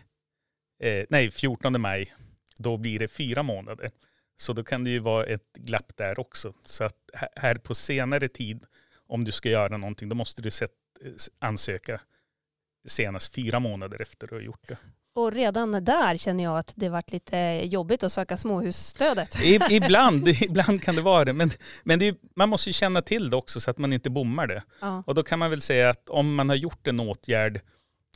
eh, 0.83 1.05
nej 1.11 1.31
14 1.31 1.81
maj, 1.81 2.15
då 2.59 2.77
blir 2.77 2.99
det 2.99 3.09
fyra 3.09 3.43
månader. 3.43 3.91
Så 4.37 4.53
då 4.53 4.65
kan 4.65 4.85
det 4.85 4.91
ju 4.91 4.99
vara 4.99 5.27
ett 5.27 5.53
glapp 5.55 5.97
där 5.97 6.19
också. 6.21 6.55
Så 6.65 6.85
att 6.85 6.97
här- 7.37 7.55
på 7.55 7.75
senare 7.75 8.29
tid, 8.29 8.65
om 9.09 9.25
du 9.25 9.33
ska 9.33 9.49
göra 9.49 9.77
någonting, 9.77 10.09
då 10.09 10.17
måste 10.17 10.43
du 10.43 10.51
sätt, 10.51 10.71
ansöka 11.39 12.01
senast 12.89 13.35
fyra 13.35 13.61
månader 13.61 14.03
efter 14.03 14.27
du 14.27 14.35
har 14.35 14.43
gjort 14.43 14.69
det. 14.69 14.77
Och 15.15 15.33
redan 15.33 15.85
där 15.85 16.17
känner 16.17 16.45
jag 16.45 16.59
att 16.59 16.73
det 16.77 16.89
varit 16.89 17.13
lite 17.13 17.61
jobbigt 17.65 18.03
att 18.03 18.13
söka 18.13 18.37
småhusstödet. 18.37 19.39
Ibland, 19.71 20.29
ibland 20.43 20.83
kan 20.83 20.95
det 20.97 21.03
vara 21.03 21.25
det. 21.25 21.33
Men, 21.33 21.51
men 21.85 21.99
det 21.99 22.09
är, 22.09 22.15
man 22.37 22.49
måste 22.49 22.69
ju 22.69 22.73
känna 22.73 23.03
till 23.03 23.31
det 23.31 23.37
också 23.37 23.61
så 23.61 23.71
att 23.71 23.79
man 23.79 23.93
inte 23.93 24.11
bommar 24.11 24.47
det. 24.47 24.63
Ja. 24.81 25.03
Och 25.07 25.15
då 25.15 25.23
kan 25.23 25.39
man 25.39 25.51
väl 25.51 25.61
säga 25.61 25.91
att 25.91 26.09
om 26.09 26.35
man 26.35 26.49
har 26.49 26.57
gjort 26.57 26.87
en 26.87 27.01
åtgärd 27.01 27.61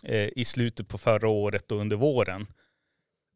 Eh, 0.02 0.28
i 0.36 0.44
slutet 0.44 0.88
på 0.88 0.98
förra 0.98 1.28
året 1.28 1.72
och 1.72 1.78
under 1.78 1.96
våren, 1.96 2.46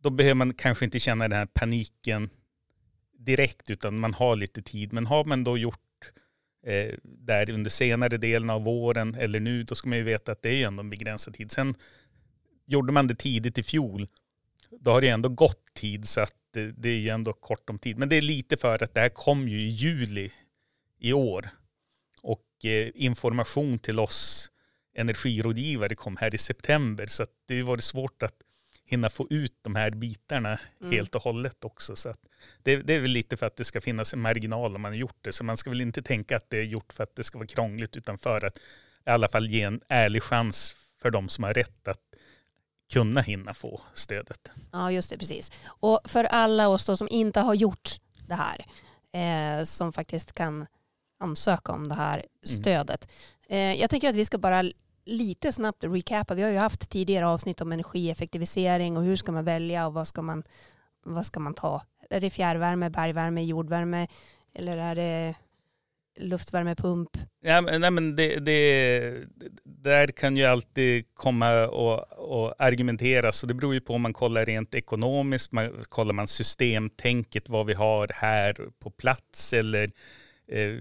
då 0.02 0.10
behöver 0.10 0.34
man 0.34 0.54
kanske 0.54 0.84
inte 0.84 1.00
känna 1.00 1.28
den 1.28 1.38
här 1.38 1.46
paniken 1.46 2.30
direkt, 3.18 3.70
utan 3.70 3.98
man 3.98 4.14
har 4.14 4.36
lite 4.36 4.62
tid. 4.62 4.92
Men 4.92 5.06
har 5.06 5.24
man 5.24 5.44
då 5.44 5.58
gjort 5.58 6.12
eh, 6.66 6.94
där 7.04 7.50
under 7.50 7.70
senare 7.70 8.16
delen 8.16 8.50
av 8.50 8.64
våren 8.64 9.14
eller 9.14 9.40
nu, 9.40 9.62
då 9.62 9.74
ska 9.74 9.88
man 9.88 9.98
ju 9.98 10.04
veta 10.04 10.32
att 10.32 10.42
det 10.42 10.48
är 10.48 10.56
ju 10.56 10.62
ändå 10.62 10.80
en 10.80 10.90
begränsad 10.90 11.34
tid. 11.34 11.50
Sen 11.50 11.74
gjorde 12.66 12.92
man 12.92 13.06
det 13.06 13.14
tidigt 13.14 13.58
i 13.58 13.62
fjol, 13.62 14.08
då 14.80 14.90
har 14.90 15.00
det 15.00 15.08
ändå 15.08 15.28
gått 15.28 15.74
tid 15.74 16.08
så 16.08 16.20
att 16.20 16.34
det, 16.52 16.72
det 16.72 16.88
är 16.88 16.98
ju 16.98 17.08
ändå 17.08 17.32
kort 17.32 17.70
om 17.70 17.78
tid. 17.78 17.98
Men 17.98 18.08
det 18.08 18.16
är 18.16 18.22
lite 18.22 18.56
för 18.56 18.82
att 18.82 18.94
det 18.94 19.00
här 19.00 19.08
kom 19.08 19.48
ju 19.48 19.60
i 19.60 19.68
juli 19.68 20.30
i 20.98 21.12
år. 21.12 21.50
Och 22.22 22.64
eh, 22.64 22.90
information 22.94 23.78
till 23.78 24.00
oss 24.00 24.50
energirådgivare 25.00 25.94
kom 25.94 26.16
här 26.16 26.34
i 26.34 26.38
september. 26.38 27.06
Så 27.06 27.22
att 27.22 27.30
det 27.46 27.62
varit 27.62 27.84
svårt 27.84 28.22
att 28.22 28.34
hinna 28.84 29.10
få 29.10 29.26
ut 29.30 29.54
de 29.62 29.74
här 29.76 29.90
bitarna 29.90 30.58
Mm. 30.80 30.92
helt 30.92 31.14
och 31.14 31.22
hållet 31.22 31.64
också. 31.64 31.96
Så 31.96 32.14
det, 32.62 32.76
det 32.76 32.94
är 32.94 33.00
väl 33.00 33.10
lite 33.10 33.36
för 33.36 33.46
att 33.46 33.56
det 33.56 33.64
ska 33.64 33.80
finnas 33.80 34.12
en 34.14 34.20
marginal 34.20 34.76
om 34.76 34.82
man 34.82 34.92
har 34.92 34.96
gjort 34.98 35.18
det. 35.20 35.32
Så 35.32 35.44
man 35.44 35.56
ska 35.56 35.70
väl 35.70 35.80
inte 35.80 36.02
tänka 36.02 36.36
att 36.36 36.50
det 36.50 36.58
är 36.58 36.62
gjort 36.62 36.92
för 36.92 37.04
att 37.04 37.16
det 37.16 37.24
ska 37.24 37.38
vara 37.38 37.46
krångligt 37.46 37.96
utan 37.96 38.18
för 38.18 38.44
att 38.44 38.56
i 39.06 39.10
alla 39.10 39.28
fall 39.28 39.48
ge 39.50 39.62
en 39.62 39.80
ärlig 39.88 40.22
chans 40.22 40.76
för 41.02 41.10
de 41.10 41.28
som 41.28 41.44
har 41.44 41.54
rätt 41.54 41.88
att 41.88 42.00
kunna 42.92 43.20
hinna 43.20 43.54
få 43.54 43.80
stödet. 43.94 44.50
ja, 44.72 44.92
just 44.92 45.10
det, 45.10 45.18
precis. 45.18 45.50
Och 45.66 46.00
för 46.04 46.24
alla 46.24 46.68
oss 46.68 46.86
då 46.86 46.96
som 46.96 47.08
inte 47.10 47.40
har 47.40 47.54
gjort 47.54 47.90
det 48.28 48.34
här, 48.34 48.66
eh, 49.12 49.64
som 49.64 49.92
faktiskt 49.92 50.32
kan 50.32 50.66
ansöka 51.20 51.72
om 51.72 51.88
det 51.88 51.94
här 51.94 52.26
stödet. 52.44 53.12
Eh, 53.48 53.74
jag 53.74 53.90
tänker 53.90 54.10
att 54.10 54.16
vi 54.16 54.24
ska 54.24 54.38
bara 54.38 54.64
lite 55.04 55.52
snabbt 55.52 55.84
recapa. 55.84 56.34
Vi 56.34 56.42
har 56.42 56.50
ju 56.50 56.56
haft 56.56 56.90
tidigare 56.90 57.26
avsnitt 57.26 57.60
om 57.60 57.72
energieffektivisering 57.72 58.96
och 58.96 59.02
hur 59.02 59.16
ska 59.16 59.32
man 59.32 59.44
välja 59.44 59.86
och 59.86 59.94
vad 59.94 60.08
ska 60.08 60.22
man, 60.22 60.42
vad 61.04 61.26
ska 61.26 61.40
man 61.40 61.54
ta? 61.54 61.82
Är 62.10 62.20
det 62.20 62.30
fjärrvärme, 62.30 62.90
bergvärme, 62.90 63.44
jordvärme 63.44 64.06
eller 64.54 64.76
är 64.76 64.94
det 64.94 65.34
luftvärmepump? 66.20 67.10
Ja, 67.40 67.60
men, 67.60 67.80
nej, 67.80 67.90
men 67.90 68.16
det, 68.16 68.38
det, 68.38 69.24
där 69.64 70.06
kan 70.06 70.36
ju 70.36 70.44
alltid 70.44 71.14
komma 71.14 71.66
och, 71.66 72.12
och 72.12 72.54
argumenteras 72.58 73.36
Så 73.36 73.46
det 73.46 73.54
beror 73.54 73.74
ju 73.74 73.80
på 73.80 73.94
om 73.94 74.02
man 74.02 74.12
kollar 74.12 74.44
rent 74.44 74.74
ekonomiskt, 74.74 75.52
man, 75.52 75.84
kollar 75.88 76.12
man 76.12 76.26
systemtänket, 76.26 77.48
vad 77.48 77.66
vi 77.66 77.74
har 77.74 78.10
här 78.14 78.56
på 78.78 78.90
plats 78.90 79.52
eller 79.52 79.92
eh, 80.48 80.78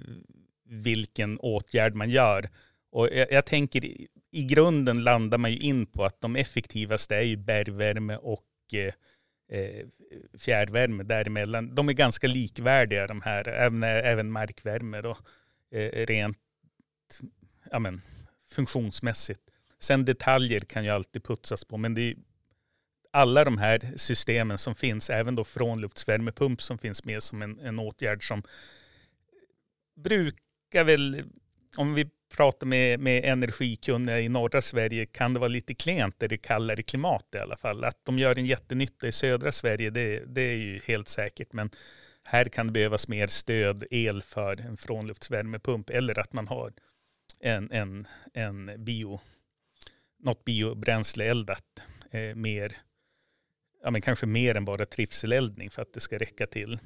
vilken 0.70 1.40
åtgärd 1.40 1.96
man 1.96 2.10
gör. 2.10 2.50
Och 2.91 3.10
jag, 3.12 3.31
jag, 3.31 3.46
tänker 3.46 3.86
i 4.31 4.43
grunden 4.43 5.03
landar 5.03 5.38
man 5.38 5.51
ju 5.51 5.58
in 5.58 5.86
på 5.86 6.05
att 6.05 6.22
de 6.22 6.36
effektivaste 6.36 7.15
är 7.15 7.22
ju 7.22 7.38
bergvärme 7.38 8.17
och 8.17 8.46
eh, 8.74 8.93
eh, 9.60 9.86
fjärrvärme 10.39 11.03
däremellan. 11.03 11.75
De 11.75 11.89
är 11.89 11.93
ganska 11.93 12.27
likvärdiga 12.27 13.08
de 13.08 13.22
här, 13.22 13.48
även, 13.48 13.84
även 13.84 14.31
markvärme 14.31 15.01
då, 15.01 15.17
eh, 15.72 16.05
rent 16.05 16.38
ja, 17.72 17.79
men, 17.79 18.01
funktionsmässigt. 18.51 19.41
Sen 19.79 20.05
detaljer 20.05 20.60
kan 20.60 20.84
ju 20.84 20.89
alltid 20.89 21.24
putsas 21.24 21.65
på, 21.65 21.77
men 21.77 21.93
det 21.93 22.01
är 22.01 22.15
alla 23.12 23.43
de 23.43 23.58
här 23.58 23.93
systemen 23.96 24.58
som 24.58 24.75
finns, 24.75 25.10
även 25.10 25.36
då 25.36 25.43
frånluftsvärmepump 25.43 26.62
som 26.62 26.77
finns 26.77 27.05
med 27.05 27.24
som 27.24 27.41
en, 27.41 27.60
en 27.60 27.79
åtgärd 27.79 28.27
som 28.27 28.43
brukar 29.96 30.84
väl, 30.84 31.24
om 31.77 31.93
vi 31.93 32.10
Prata 32.36 32.65
med, 32.65 33.00
med 33.00 33.25
energikunniga 33.25 34.19
i 34.19 34.29
norra 34.29 34.62
Sverige 34.62 35.05
kan 35.05 35.33
det 35.33 35.39
vara 35.39 35.48
lite 35.48 35.74
klent 35.74 36.24
i 36.24 36.27
det 36.27 36.38
kallare 36.38 36.83
klimat 36.83 37.25
i 37.36 37.38
alla 37.38 37.57
fall. 37.57 37.83
Att 37.83 38.05
de 38.05 38.19
gör 38.19 38.39
en 38.39 38.45
jättenytta 38.45 39.07
i 39.07 39.12
södra 39.12 39.51
Sverige 39.51 39.89
det, 39.89 40.24
det 40.27 40.41
är 40.41 40.55
ju 40.55 40.79
helt 40.86 41.07
säkert. 41.07 41.53
Men 41.53 41.69
här 42.24 42.45
kan 42.45 42.67
det 42.67 42.74
behövas 42.74 43.07
mer 43.07 43.27
stöd, 43.27 43.83
el 43.91 44.21
för 44.21 44.62
en 44.62 44.77
frånluftsvärmepump 44.77 45.89
eller 45.89 46.19
att 46.19 46.33
man 46.33 46.48
har 46.48 46.74
en, 47.39 47.71
en, 47.71 48.07
en 48.33 48.86
bio, 48.86 49.21
något 50.19 50.45
biobränsleeldat. 50.45 51.83
eh, 52.12 52.36
mer, 52.36 52.77
ja 53.83 53.91
men 53.91 54.01
kanske 54.01 54.25
mer 54.25 54.55
än 54.55 54.65
bara 54.65 54.86
trivseleldning 54.86 55.69
för 55.69 55.81
att 55.81 55.93
det 55.93 56.00
ska 56.00 56.17
räcka 56.17 56.48
till. 56.48 56.79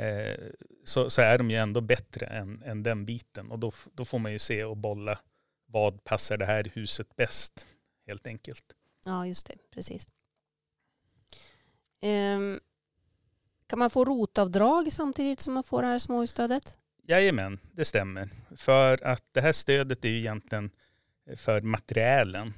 Eh, 0.00 0.36
så, 0.84 1.10
så, 1.10 1.22
är 1.22 1.38
de 1.38 1.50
ju 1.50 1.56
ändå 1.56 1.80
bättre 1.80 2.26
än, 2.26 2.62
än 2.62 2.82
den 2.82 3.04
biten. 3.06 3.50
Och 3.50 3.58
då, 3.58 3.72
då 3.92 4.04
får 4.04 4.18
man 4.18 4.32
ju 4.32 4.38
se 4.38 4.64
och 4.64 4.76
bolla 4.76 5.18
vad 5.66 6.04
passar 6.04 6.36
det 6.36 6.46
här 6.46 6.70
huset 6.74 7.16
bäst 7.16 7.66
helt 8.06 8.26
enkelt. 8.26 8.64
Ja, 9.04 9.26
just 9.26 9.46
det. 9.46 9.54
Precis. 9.70 10.08
Um, 12.02 12.60
kan 13.66 13.78
man 13.78 13.90
få 13.90 14.04
rotavdrag 14.04 14.92
samtidigt 14.92 15.40
som 15.40 15.54
man 15.54 15.64
får 15.64 15.82
det 15.82 15.88
här 15.88 15.98
småhusstödet? 15.98 16.78
Jajamän, 17.02 17.58
det 17.72 17.84
stämmer. 17.84 18.30
För 18.56 19.04
att 19.04 19.24
det 19.32 19.40
här 19.40 19.52
stödet 19.52 20.04
är 20.04 20.08
ju 20.08 20.18
egentligen 20.18 20.70
för 21.36 21.60
materiälen 21.60 22.52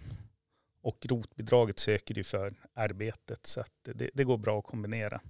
och 0.83 1.07
rotbidraget 1.07 1.79
söker 1.79 2.15
du 2.15 2.25
för 2.25 2.55
arbetet. 2.75 3.47
Så 3.47 3.61
att 3.61 3.73
det, 3.83 4.11
det 4.15 4.25
går 4.25 4.39
bra 4.39 4.59
att 4.59 4.65
kombinera. 4.65 5.21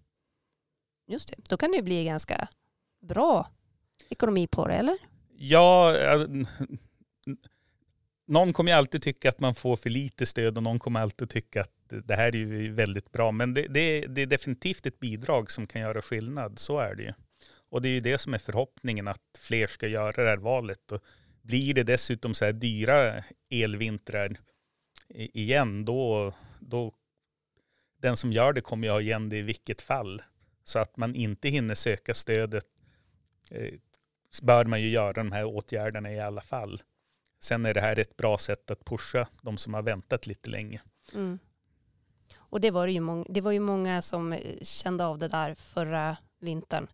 Just 1.07 1.29
det, 1.29 1.37
då 1.49 1.57
kan 1.57 1.73
det 1.73 1.83
bli 1.83 2.05
ganska 2.05 2.49
bra 3.01 3.51
ekonomi 4.09 4.47
på 4.47 4.69
det, 4.69 4.75
eller? 4.75 4.99
Ja, 5.37 5.97
alltså, 6.09 6.29
någon 8.27 8.53
kommer 8.53 8.71
ju 8.71 8.79
alltid 8.79 9.03
tycka 9.03 9.29
att 9.29 9.41
man 9.41 9.55
får 9.55 9.77
för 9.77 9.91
lite 9.91 10.27
stöd 10.27 10.57
och 10.57 10.63
någon 10.63 10.79
kommer 10.79 11.01
alltid 11.01 11.31
tycka 11.31 11.61
att 11.61 11.71
det 11.89 12.15
här 12.15 12.37
är 12.37 12.39
ju 12.39 12.73
väldigt 12.73 13.13
bra. 13.13 13.33
Men 13.33 13.55
det, 13.55 13.67
det, 13.69 14.07
det 14.07 14.23
är 14.23 14.27
definitivt 14.27 14.87
ett 14.87 15.01
bidrag 15.01 15.51
som 15.51 15.67
kan 15.67 15.81
göra 15.81 16.03
skillnad, 16.03 16.59
så 16.59 16.79
är 16.79 16.95
det 16.95 17.03
ju. 17.03 17.13
Och 17.71 17.83
det 17.83 17.89
är 17.89 17.93
ju 17.93 18.01
det 18.01 18.19
som 18.19 18.35
är 18.35 18.39
förhoppningen, 18.39 19.09
att 19.09 19.39
fler 19.39 19.67
ska 19.67 19.87
göra 19.89 20.25
det 20.25 20.31
här 20.31 20.37
valet. 20.37 20.93
Och 20.93 21.03
blir 21.43 21.75
det 21.75 21.83
dessutom 21.83 22.35
så 22.35 22.45
här 22.45 22.53
dyra 22.53 23.25
elvintrar 23.51 24.37
igen, 25.15 25.85
då, 25.85 26.35
då 26.61 26.95
den 27.97 28.17
som 28.17 28.33
gör 28.33 28.53
det 28.53 28.61
kommer 28.61 28.87
ju 28.87 28.93
ha 28.93 29.01
igen 29.01 29.29
det 29.29 29.39
i 29.39 29.43
vilket 29.43 29.81
fall. 29.81 30.23
Så 30.65 30.79
att 30.79 30.97
man 30.97 31.15
inte 31.15 31.49
hinner 31.49 31.75
söka 31.75 32.15
stödet 32.15 32.67
eh, 33.51 33.75
bör 34.43 34.65
man 34.65 34.83
ju 34.83 34.89
göra 34.89 35.13
de 35.13 35.33
här 35.33 35.45
åtgärderna 35.45 36.13
i 36.13 36.21
alla 36.21 36.41
fall. 36.41 36.83
Sen 37.41 37.67
är 37.67 37.75
det 37.75 37.81
här 37.81 37.99
ett 37.99 38.17
bra 38.17 38.39
sätt 38.39 38.71
att 38.71 38.85
pusha 38.85 39.29
de 39.43 39.59
som 39.59 39.75
har 39.75 39.83
väntat 39.83 40.27
lite 40.27 40.51
länge. 40.51 40.83
Mm. 41.15 41.39
Och 42.37 42.61
det 42.61 42.71
var, 42.71 42.87
det, 42.87 42.93
ju 42.93 43.01
många, 43.01 43.25
det 43.29 43.41
var 43.41 43.53
ju 43.53 43.61
många 43.61 44.03
som 44.03 44.33
eh, 44.33 44.39
kände 44.63 45.05
av 45.05 45.19
det 45.19 45.29
där 45.29 45.55
förra 45.55 46.17
vintern. 46.41 46.87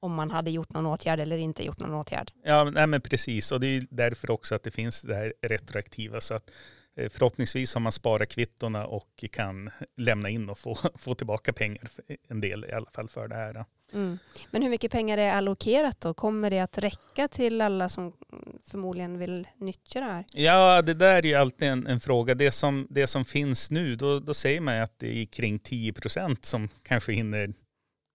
Om 0.00 0.14
man 0.14 0.30
hade 0.30 0.50
gjort 0.50 0.70
någon 0.70 0.86
åtgärd 0.86 1.20
eller 1.20 1.38
inte 1.38 1.64
gjort 1.64 1.80
någon 1.80 1.94
åtgärd. 1.94 2.32
Ja, 2.42 2.64
nej 2.64 2.86
men 2.86 3.00
precis. 3.00 3.52
Och 3.52 3.60
det 3.60 3.66
är 3.66 3.86
därför 3.90 4.30
också 4.30 4.54
att 4.54 4.62
det 4.62 4.70
finns 4.70 5.02
det 5.02 5.14
här 5.14 5.34
retroaktiva. 5.42 6.20
Så 6.20 6.34
att 6.34 6.50
förhoppningsvis 6.96 7.74
har 7.74 7.80
man 7.80 7.92
sparat 7.92 8.28
kvittona 8.28 8.86
och 8.86 9.24
kan 9.32 9.70
lämna 9.96 10.30
in 10.30 10.50
och 10.50 10.58
få, 10.58 10.74
få 10.94 11.14
tillbaka 11.14 11.52
pengar, 11.52 11.90
en 12.28 12.40
del 12.40 12.64
i 12.64 12.72
alla 12.72 12.90
fall 12.94 13.08
för 13.08 13.28
det 13.28 13.34
här. 13.34 13.64
Mm. 13.92 14.18
Men 14.50 14.62
hur 14.62 14.70
mycket 14.70 14.92
pengar 14.92 15.18
är 15.18 15.32
allokerat 15.32 16.00
då? 16.00 16.14
Kommer 16.14 16.50
det 16.50 16.60
att 16.60 16.78
räcka 16.78 17.28
till 17.28 17.60
alla 17.60 17.88
som 17.88 18.12
förmodligen 18.66 19.18
vill 19.18 19.48
nyttja 19.56 20.00
det 20.00 20.06
här? 20.06 20.24
Ja, 20.32 20.82
det 20.82 20.94
där 20.94 21.16
är 21.16 21.22
ju 21.22 21.34
alltid 21.34 21.68
en, 21.68 21.86
en 21.86 22.00
fråga. 22.00 22.34
Det 22.34 22.50
som, 22.50 22.86
det 22.90 23.06
som 23.06 23.24
finns 23.24 23.70
nu, 23.70 23.96
då, 23.96 24.18
då 24.18 24.34
säger 24.34 24.60
man 24.60 24.82
att 24.82 24.98
det 24.98 25.22
är 25.22 25.26
kring 25.26 25.58
10 25.58 25.92
procent 25.92 26.44
som 26.44 26.68
kanske 26.82 27.12
hinner 27.12 27.54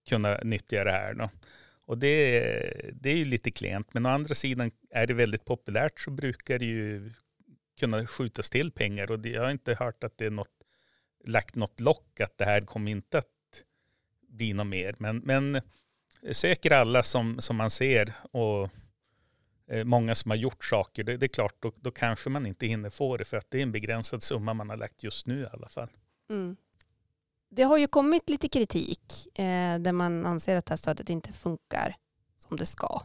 kunna 0.09 0.37
nyttja 0.43 0.83
det 0.83 0.91
här. 0.91 1.13
Då. 1.13 1.29
Och 1.85 1.97
det, 1.97 2.39
det 2.93 3.09
är 3.09 3.15
ju 3.15 3.25
lite 3.25 3.51
klent, 3.51 3.93
men 3.93 4.05
å 4.05 4.09
andra 4.09 4.35
sidan 4.35 4.71
är 4.89 5.07
det 5.07 5.13
väldigt 5.13 5.45
populärt 5.45 5.99
så 5.99 6.11
brukar 6.11 6.59
det 6.59 6.65
ju 6.65 7.13
kunna 7.79 8.07
skjutas 8.07 8.49
till 8.49 8.71
pengar 8.71 9.11
och 9.11 9.25
jag 9.25 9.43
har 9.43 9.51
inte 9.51 9.73
hört 9.73 10.03
att 10.03 10.17
det 10.17 10.25
är 10.25 10.29
något, 10.29 10.63
lagt 11.25 11.55
något 11.55 11.79
lock 11.79 12.19
att 12.19 12.37
det 12.37 12.45
här 12.45 12.61
kommer 12.61 12.91
inte 12.91 13.17
att 13.17 13.25
bli 14.27 14.53
något 14.53 14.67
mer. 14.67 14.95
Men, 14.99 15.17
men 15.17 15.61
söker 16.31 16.71
alla 16.71 17.03
som, 17.03 17.41
som 17.41 17.55
man 17.55 17.69
ser 17.69 18.13
och 18.31 18.69
eh, 19.67 19.83
många 19.83 20.15
som 20.15 20.31
har 20.31 20.37
gjort 20.37 20.65
saker, 20.65 21.03
det, 21.03 21.17
det 21.17 21.25
är 21.25 21.27
klart, 21.27 21.55
då, 21.59 21.71
då, 21.75 21.91
kanske 21.91 22.29
man 22.29 22.45
inte 22.45 22.65
hinner 22.65 22.89
få 22.89 23.17
det 23.17 23.25
för 23.25 23.37
att 23.37 23.51
det 23.51 23.57
är 23.57 23.63
en 23.63 23.71
begränsad 23.71 24.23
summa 24.23 24.53
man 24.53 24.69
har 24.69 24.77
lagt 24.77 25.03
just 25.03 25.27
nu 25.27 25.41
i 25.41 25.45
alla 25.51 25.69
fall. 25.69 25.89
Mm. 26.29 26.55
Det 27.49 27.63
har 27.63 27.77
ju 27.77 27.87
kommit 27.87 28.29
lite 28.29 28.49
kritik 28.49 29.27
eh, 29.39 29.79
där 29.79 29.91
man 29.91 30.25
anser 30.25 30.55
att 30.55 30.65
det 30.65 30.71
här 30.71 30.77
stödet 30.77 31.09
inte 31.09 31.33
funkar 31.33 31.95
som 32.37 32.57
det 32.57 32.65
ska. 32.65 33.01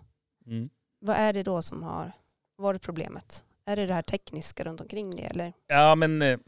Mm. 0.47 0.71
Vad 0.99 1.17
är 1.17 1.33
det 1.33 1.43
då 1.43 1.63
som 1.63 1.83
har 1.83 2.13
varit 2.57 2.83
problemet? 2.83 3.45
Är 3.67 3.77
det 3.77 3.87
det 3.87 3.95
här 3.95 4.03
tekniska 4.03 4.65
runt 4.65 4.81
omkring 4.81 5.17
det 5.17 5.23
eller? 5.23 5.53
Ja 5.67 5.95
men 5.95 6.23
eh, 6.23 6.39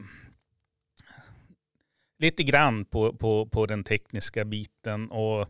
lite 2.19 2.43
grann 2.43 2.85
på, 2.85 3.13
på, 3.13 3.45
på 3.45 3.65
den 3.65 3.83
tekniska 3.83 4.45
biten 4.45 5.11
och 5.11 5.41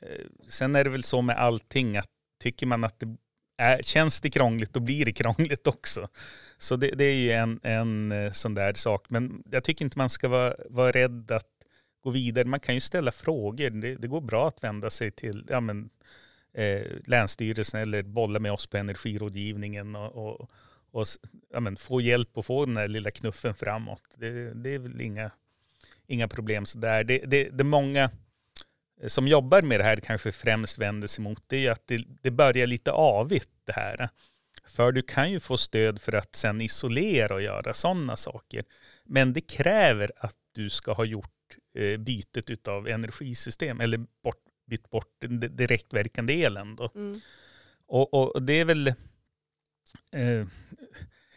eh, 0.00 0.26
sen 0.48 0.74
är 0.74 0.84
det 0.84 0.90
väl 0.90 1.02
så 1.02 1.22
med 1.22 1.36
allting 1.36 1.96
att 1.96 2.08
tycker 2.42 2.66
man 2.66 2.84
att 2.84 3.00
det 3.00 3.16
är, 3.58 3.82
känns 3.82 4.20
det 4.20 4.30
krångligt 4.30 4.72
då 4.72 4.80
blir 4.80 5.04
det 5.04 5.12
krångligt 5.12 5.66
också. 5.66 6.08
Så 6.58 6.76
det, 6.76 6.90
det 6.90 7.04
är 7.04 7.14
ju 7.14 7.30
en, 7.30 7.60
en 7.62 8.12
eh, 8.12 8.30
sån 8.30 8.54
där 8.54 8.72
sak. 8.74 9.06
Men 9.10 9.42
jag 9.50 9.64
tycker 9.64 9.84
inte 9.84 9.98
man 9.98 10.10
ska 10.10 10.28
vara, 10.28 10.54
vara 10.70 10.90
rädd 10.90 11.30
att 11.30 11.48
gå 12.02 12.10
vidare. 12.10 12.44
Man 12.44 12.60
kan 12.60 12.74
ju 12.74 12.80
ställa 12.80 13.12
frågor. 13.12 13.70
Det, 13.70 13.94
det 13.94 14.08
går 14.08 14.20
bra 14.20 14.48
att 14.48 14.64
vända 14.64 14.90
sig 14.90 15.10
till 15.10 15.46
ja, 15.48 15.60
men, 15.60 15.90
eh, 16.54 16.82
Länsstyrelsen 17.04 17.80
eller 17.80 18.02
bolla 18.02 18.38
med 18.38 18.52
oss 18.52 18.66
på 18.66 18.76
energirådgivningen 18.76 19.96
och, 19.96 20.40
och 20.40 20.50
och 20.92 21.06
ja, 21.52 21.60
men, 21.60 21.76
få 21.76 22.00
hjälp 22.00 22.28
och 22.32 22.46
få 22.46 22.66
den 22.66 22.76
här 22.76 22.86
lilla 22.86 23.10
knuffen 23.10 23.54
framåt. 23.54 24.02
Det, 24.16 24.54
det 24.54 24.70
är 24.70 24.78
väl 24.78 25.00
inga, 25.00 25.30
inga 26.06 26.28
problem 26.28 26.66
sådär. 26.66 27.04
Det, 27.04 27.18
det, 27.18 27.48
det 27.48 27.64
många 27.64 28.10
som 29.06 29.28
jobbar 29.28 29.62
med 29.62 29.80
det 29.80 29.84
här 29.84 29.96
kanske 29.96 30.32
främst 30.32 30.78
vänder 30.78 31.08
sig 31.08 31.24
mot 31.24 31.42
det 31.46 31.66
är 31.66 31.70
att 31.70 31.86
det, 31.86 32.04
det 32.22 32.30
börjar 32.30 32.66
lite 32.66 32.92
avigt 32.92 33.50
det 33.64 33.72
här. 33.72 34.08
För 34.64 34.92
du 34.92 35.02
kan 35.02 35.30
ju 35.30 35.40
få 35.40 35.56
stöd 35.56 36.00
för 36.00 36.12
att 36.12 36.36
sen 36.36 36.60
isolera 36.60 37.34
och 37.34 37.42
göra 37.42 37.74
sådana 37.74 38.16
saker. 38.16 38.64
Men 39.04 39.32
det 39.32 39.40
kräver 39.40 40.10
att 40.16 40.36
du 40.52 40.70
ska 40.70 40.92
ha 40.92 41.04
gjort 41.04 41.56
eh, 41.74 41.96
bytet 41.96 42.68
av 42.68 42.88
energisystem 42.88 43.80
eller 43.80 43.98
bort, 43.98 44.42
bytt 44.66 44.90
bort 44.90 45.10
den 45.18 45.40
direktverkande 45.40 46.44
elen. 46.44 46.76
Då. 46.76 46.90
Mm. 46.94 47.20
Och, 47.86 48.14
och, 48.14 48.42
det 48.42 48.52
är 48.52 48.64
väl 48.64 48.94
eh, 50.10 50.46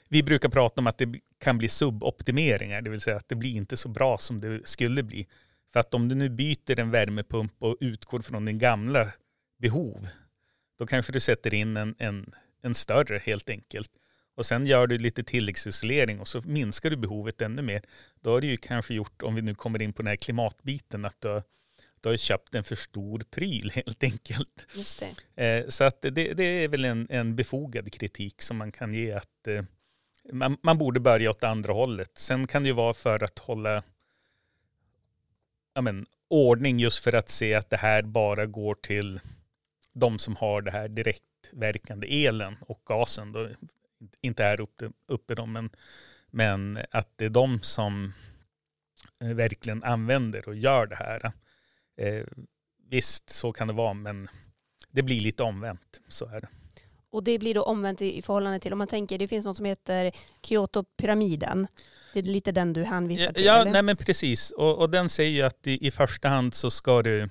vi 0.09 0.23
brukar 0.23 0.49
prata 0.49 0.81
om 0.81 0.87
att 0.87 0.97
det 0.97 1.19
kan 1.37 1.57
bli 1.57 1.69
suboptimeringar, 1.69 2.81
det 2.81 2.89
vill 2.89 3.01
säga 3.01 3.17
att 3.17 3.29
det 3.29 3.35
blir 3.35 3.55
inte 3.55 3.77
så 3.77 3.89
bra 3.89 4.17
som 4.17 4.41
det 4.41 4.67
skulle 4.67 5.03
bli. 5.03 5.27
För 5.73 5.79
att 5.79 5.93
om 5.93 6.09
du 6.09 6.15
nu 6.15 6.29
byter 6.29 6.79
en 6.79 6.91
värmepump 6.91 7.53
och 7.59 7.77
utgår 7.79 8.19
från 8.19 8.45
din 8.45 8.59
gamla 8.59 9.11
behov, 9.57 10.07
då 10.77 10.87
kanske 10.87 11.11
du 11.11 11.19
sätter 11.19 11.53
in 11.53 11.77
en, 11.77 11.95
en, 11.97 12.33
en 12.61 12.73
större 12.73 13.21
helt 13.25 13.49
enkelt. 13.49 13.91
Och 14.35 14.45
sen 14.45 14.67
gör 14.67 14.87
du 14.87 14.97
lite 14.97 15.23
tilläggsisolering 15.23 16.19
och 16.19 16.27
så 16.27 16.41
minskar 16.45 16.89
du 16.89 16.95
behovet 16.95 17.41
ännu 17.41 17.61
mer. 17.61 17.81
Då 18.21 18.31
har 18.31 18.41
du 18.41 18.47
ju 18.47 18.57
kanske 18.57 18.93
gjort, 18.93 19.21
om 19.21 19.35
vi 19.35 19.41
nu 19.41 19.55
kommer 19.55 19.81
in 19.81 19.93
på 19.93 20.01
den 20.01 20.07
här 20.07 20.15
klimatbiten, 20.15 21.05
att 21.05 21.21
du 21.21 21.41
du 22.09 22.13
har 22.13 22.17
köpt 22.17 22.55
en 22.55 22.63
för 22.63 22.75
stor 22.75 23.19
pryl 23.19 23.71
helt 23.75 24.03
enkelt. 24.03 24.67
Just 24.75 25.03
det. 25.35 25.45
Eh, 25.45 25.67
så 25.67 25.83
att 25.83 26.01
det, 26.01 26.33
det 26.33 26.43
är 26.43 26.67
väl 26.67 26.85
en, 26.85 27.07
en 27.09 27.35
befogad 27.35 27.93
kritik 27.93 28.41
som 28.41 28.57
man 28.57 28.71
kan 28.71 28.93
ge 28.93 29.11
att 29.11 29.47
eh, 29.47 29.63
man, 30.31 30.57
man 30.63 30.77
borde 30.77 30.99
börja 30.99 31.29
åt 31.29 31.43
andra 31.43 31.73
hållet. 31.73 32.11
Sen 32.13 32.47
kan 32.47 32.63
det 32.63 32.67
ju 32.67 32.73
vara 32.73 32.93
för 32.93 33.23
att 33.23 33.39
hålla 33.39 33.83
ja, 35.73 35.81
men, 35.81 36.05
ordning 36.27 36.79
just 36.79 37.03
för 37.03 37.15
att 37.15 37.29
se 37.29 37.53
att 37.53 37.69
det 37.69 37.77
här 37.77 38.01
bara 38.01 38.45
går 38.45 38.75
till 38.75 39.19
de 39.93 40.19
som 40.19 40.35
har 40.35 40.61
det 40.61 40.71
här 40.71 40.87
direktverkande 40.87 42.25
elen 42.25 42.57
och 42.61 42.81
gasen. 42.85 43.31
Då, 43.31 43.49
inte 44.21 44.43
här 44.43 44.61
uppe, 44.61 44.91
uppe 45.07 45.35
då, 45.35 45.45
men, 45.45 45.69
men 46.31 46.79
att 46.91 47.17
det 47.17 47.25
är 47.25 47.29
de 47.29 47.61
som 47.61 48.13
eh, 49.21 49.27
verkligen 49.27 49.83
använder 49.83 50.47
och 50.47 50.55
gör 50.55 50.85
det 50.85 50.95
här. 50.95 51.31
Eh, 51.97 52.23
visst, 52.89 53.29
så 53.29 53.53
kan 53.53 53.67
det 53.67 53.73
vara, 53.73 53.93
men 53.93 54.27
det 54.91 55.03
blir 55.03 55.19
lite 55.19 55.43
omvänt. 55.43 56.01
Så 56.07 56.25
är 56.25 56.41
det. 56.41 56.47
Och 57.09 57.23
det 57.23 57.39
blir 57.39 57.53
då 57.53 57.63
omvänt 57.63 58.01
i 58.01 58.21
förhållande 58.21 58.59
till, 58.59 58.73
om 58.73 58.77
man 58.77 58.87
tänker, 58.87 59.17
det 59.17 59.27
finns 59.27 59.45
något 59.45 59.57
som 59.57 59.65
heter 59.65 60.11
Kyoto-pyramiden. 60.41 61.67
Det 62.13 62.19
är 62.19 62.23
lite 62.23 62.51
den 62.51 62.73
du 62.73 62.83
hänvisar 62.83 63.33
till? 63.33 63.45
Ja, 63.45 63.61
eller? 63.61 63.71
nej 63.71 63.81
men 63.81 63.97
precis. 63.97 64.51
Och, 64.51 64.77
och 64.77 64.89
den 64.89 65.09
säger 65.09 65.31
ju 65.31 65.41
att 65.41 65.67
i, 65.67 65.87
i 65.87 65.91
första 65.91 66.29
hand 66.29 66.53
så 66.53 66.71
ska 66.71 67.01
du 67.01 67.29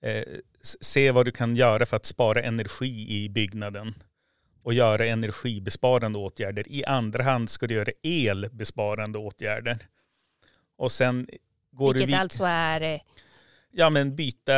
eh, 0.00 0.24
se 0.80 1.10
vad 1.10 1.24
du 1.24 1.30
kan 1.30 1.56
göra 1.56 1.86
för 1.86 1.96
att 1.96 2.04
spara 2.04 2.42
energi 2.42 3.06
i 3.10 3.28
byggnaden 3.28 3.94
och 4.62 4.74
göra 4.74 5.06
energibesparande 5.06 6.18
åtgärder. 6.18 6.68
I 6.68 6.84
andra 6.84 7.22
hand 7.22 7.50
ska 7.50 7.66
du 7.66 7.74
göra 7.74 7.92
elbesparande 8.02 9.18
åtgärder. 9.18 9.86
Och 10.76 10.92
sen 10.92 11.28
går 11.70 11.92
Vilket 11.92 12.10
du 12.10 12.16
alltså 12.16 12.44
är... 12.44 13.00
eh, 13.72 13.78
Ja 13.78 13.90
men 13.90 14.16
byta 14.16 14.52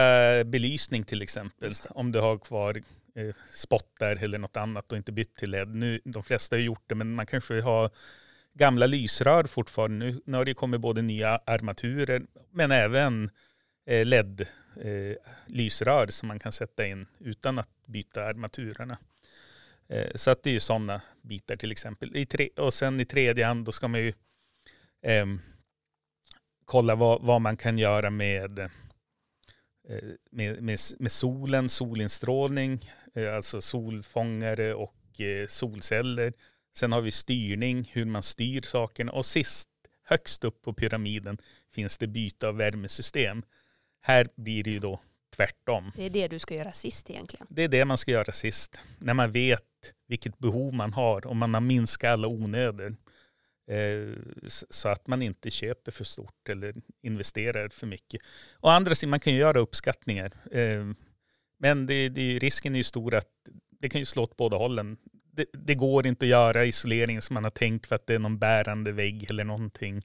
belysning 0.44 1.04
till 1.04 1.23
exempel. 1.23 1.73
Om 1.90 2.12
du 2.12 2.21
har 2.21 2.38
kvar 2.38 2.83
eh, 3.14 3.35
spottar 3.54 4.25
eller 4.25 4.38
något 4.38 4.56
annat 4.56 4.92
och 4.92 4.99
inte 4.99 5.12
bytt 5.12 5.37
till 5.37 5.50
LED. 5.50 5.75
Nu, 5.75 6.00
de 6.04 6.23
flesta 6.23 6.56
har 6.56 6.61
gjort 6.61 6.85
det 6.87 6.94
men 6.94 7.14
man 7.14 7.26
kanske 7.26 7.61
har 7.61 7.90
gamla 8.54 8.87
lysrör 8.87 9.44
fortfarande. 9.44 10.06
Nu, 10.06 10.21
nu 10.25 10.37
har 10.37 10.44
det 10.44 10.54
kommit 10.54 10.80
både 10.80 11.02
nya 11.02 11.40
armaturer 11.44 12.23
men 12.50 12.71
även 12.71 13.30
eh, 13.87 14.06
LED-lysrör 14.06 16.06
som 16.06 16.28
man 16.28 16.38
kan 16.38 16.52
sätta 16.52 16.87
in 16.87 17.06
utan 17.18 17.59
att 17.59 17.68
byta 17.87 18.25
armaturerna. 18.25 18.99
Eh, 19.88 20.11
så 20.14 20.30
att 20.30 20.42
det 20.42 20.50
är 20.50 20.54
ju 20.54 20.61
sådana 20.61 21.02
bitar 21.23 21.56
till 21.56 21.73
exempel. 21.73 22.16
I 22.16 22.26
tre, 22.26 22.49
och 22.56 22.75
sen 22.75 23.00
i 23.00 23.04
tredje 23.04 23.47
hand 23.47 23.64
då 23.64 23.73
ska 23.73 23.88
man 23.88 24.00
ju 24.00 24.12
ehm, 25.02 25.40
kolla 26.64 26.94
vad, 26.94 27.23
vad 27.23 27.40
man 27.40 27.56
kan 27.56 27.78
göra 27.78 28.11
med, 28.11 28.59
eh, 28.59 28.68
med, 30.31 30.62
med, 30.62 30.79
med 30.99 31.12
solen, 31.12 31.69
solinstrålning, 31.69 32.91
eh, 33.14 33.35
alltså 33.35 33.61
solfångare 33.61 34.75
och 34.75 35.21
eh, 35.21 35.47
solceller. 35.47 36.33
Sen 36.76 36.93
har 36.93 37.00
vi 37.00 37.11
styrning, 37.11 37.91
hur 37.93 38.05
man 38.05 38.23
styr 38.23 38.62
sakerna 38.62 39.12
och 39.12 39.26
sist, 39.26 39.69
högst 40.05 40.45
upp 40.45 40.62
på 40.62 40.73
pyramiden 40.73 41.38
finns 41.75 41.99
det 41.99 42.07
byte 42.07 42.49
av 42.49 42.57
värmesystem. 42.57 43.43
Här 44.00 44.29
blir 44.37 44.64
det 44.64 44.71
ju 44.71 44.79
då 44.79 45.00
tvärtom. 45.37 45.93
Det 45.97 46.03
är 46.03 46.11
det 46.11 46.29
du 46.29 46.38
ska 46.38 46.55
göra 46.55 46.73
sist 46.73 47.11
egentligen. 47.11 47.47
Det 47.50 47.62
är 47.62 47.69
det 47.69 47.85
man 47.85 47.97
ska 47.97 48.11
göra 48.11 48.33
sist. 48.33 48.81
När 48.99 49.14
man 49.14 49.33
vet 49.33 49.62
vilket 50.09 50.38
behov 50.38 50.75
man 50.75 50.93
har 50.93 51.26
och 51.26 51.37
man 51.37 51.55
har 51.55 51.61
minskat 51.61 52.11
alla 52.11 52.29
onöder. 52.29 52.97
Eh, 53.66 54.14
så 54.71 54.88
att 54.88 55.06
man 55.06 55.23
inte 55.23 55.50
köper 55.50 55.92
för 55.92 56.04
stort 56.04 56.49
eller 56.49 56.75
investerar 57.02 57.68
för 57.68 57.87
mycket. 57.87 58.23
Å 58.61 58.68
andra 58.68 58.94
sidan, 58.94 59.11
man 59.11 59.21
kan 59.21 59.33
ju 59.33 59.38
göra 59.38 59.61
uppskattningar. 59.61 60.33
Eh, 60.52 60.87
men 61.59 61.87
det, 61.87 62.09
det, 62.09 62.38
risken 62.38 62.75
är 62.75 62.78
ju 62.78 62.85
stor 62.85 63.14
att 63.14 63.30
det 63.80 63.88
kan 63.88 64.00
ju 64.00 64.04
slå 64.04 64.23
åt 64.23 64.37
båda 64.37 64.56
hållen. 64.56 64.97
Det, 65.33 65.47
det, 65.52 65.75
går 65.75 66.07
inte 66.07 66.24
att 66.24 66.29
göra 66.29 66.64
isolering 66.64 67.20
som 67.20 67.35
man 67.35 67.44
har 67.44 67.50
tänkt 67.50 67.87
för 67.87 67.94
att 67.94 68.07
det 68.07 68.14
är 68.14 68.18
någon 68.18 68.38
bärande 68.38 68.92
vägg 68.92 69.31
eller 69.31 69.44
någonting. 69.44 70.03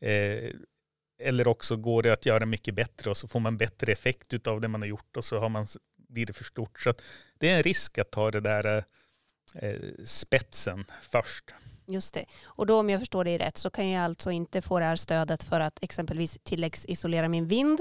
Eh, 0.00 0.50
eller 1.22 1.48
också 1.48 1.76
går 1.76 2.02
det 2.02 2.12
att 2.12 2.26
göra 2.26 2.46
mycket 2.46 2.74
bättre 2.74 3.10
och 3.10 3.16
så 3.16 3.28
får 3.28 3.40
man 3.40 3.56
bättre 3.56 3.92
effekt 3.92 4.46
av 4.46 4.60
det 4.60 4.68
man 4.68 4.82
har 4.82 4.88
gjort 4.88 5.16
och 5.16 5.24
så 5.24 5.38
har 5.38 5.48
man, 5.48 5.66
blir 5.96 6.26
det 6.26 6.32
för 6.32 6.44
stort. 6.44 6.80
Så 6.80 6.94
det 7.38 7.48
är 7.48 7.56
en 7.56 7.62
risk 7.62 7.98
att 7.98 8.10
ta 8.10 8.30
det 8.30 8.40
där 8.40 8.84
spetsen 10.04 10.84
först. 11.00 11.54
Just 11.90 12.14
det. 12.14 12.24
Och 12.44 12.66
då 12.66 12.80
om 12.80 12.90
jag 12.90 13.00
förstår 13.00 13.24
det 13.24 13.38
rätt 13.38 13.56
så 13.56 13.70
kan 13.70 13.88
jag 13.88 14.04
alltså 14.04 14.30
inte 14.30 14.62
få 14.62 14.78
det 14.78 14.84
här 14.84 14.96
stödet 14.96 15.42
för 15.42 15.60
att 15.60 15.78
exempelvis 15.82 16.38
tilläggsisolera 16.42 17.28
min 17.28 17.46
vind 17.46 17.80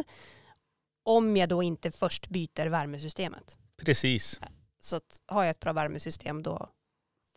om 1.03 1.37
jag 1.37 1.49
då 1.49 1.63
inte 1.63 1.91
först 1.91 2.29
byter 2.29 2.67
värmesystemet. 2.67 3.57
Precis. 3.77 4.39
Så 4.79 4.95
att 4.95 5.21
har 5.25 5.43
jag 5.43 5.51
ett 5.51 5.59
bra 5.59 5.73
värmesystem 5.73 6.43
då 6.43 6.69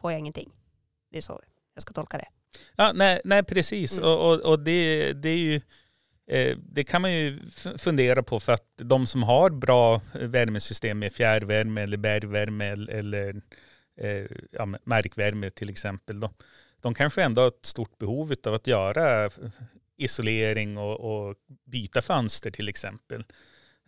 får 0.01 0.13
jag 0.13 0.19
ingenting. 0.19 0.51
Det 1.11 1.17
är 1.17 1.23
så 1.23 1.41
jag 1.75 1.83
ska 1.83 1.93
tolka 1.93 2.19
det. 2.19 2.29
Ja, 2.77 2.93
nej, 2.93 3.21
nej 3.25 3.43
precis. 3.43 3.99
Mm. 3.99 4.11
Och, 4.11 4.33
och, 4.33 4.41
och 4.41 4.59
det, 4.61 5.13
det 5.13 5.29
är 5.29 5.37
ju 5.37 5.61
eh, 6.27 6.59
det 6.59 6.85
kan 6.85 7.03
man 7.03 7.13
ju 7.13 7.41
fundera 7.79 8.23
på 8.23 8.41
för 8.41 8.53
att 8.53 8.67
de 8.77 9.07
som 9.07 9.23
har 9.23 9.51
bra 9.51 10.01
värmesystem 10.13 10.99
med 10.99 11.13
fjärrvärme 11.13 11.83
eller 11.83 11.97
bergvärme 11.97 12.67
eller 12.89 13.43
eh, 14.01 14.27
ja, 14.51 14.67
markvärme 14.85 15.51
till 15.51 15.71
exempel. 15.71 16.21
Då. 16.21 16.31
De 16.83 16.95
kanske 16.95 17.23
ändå 17.23 17.41
har 17.41 17.49
ett 17.49 17.67
stort 17.67 17.99
behov 17.99 18.35
av 18.47 18.55
att 18.55 18.67
göra 18.67 19.31
isolering 19.97 20.79
och, 20.79 21.01
och 21.01 21.37
byta 21.65 22.03
fönster 22.03 22.51
till 22.51 22.69
exempel. 22.69 23.25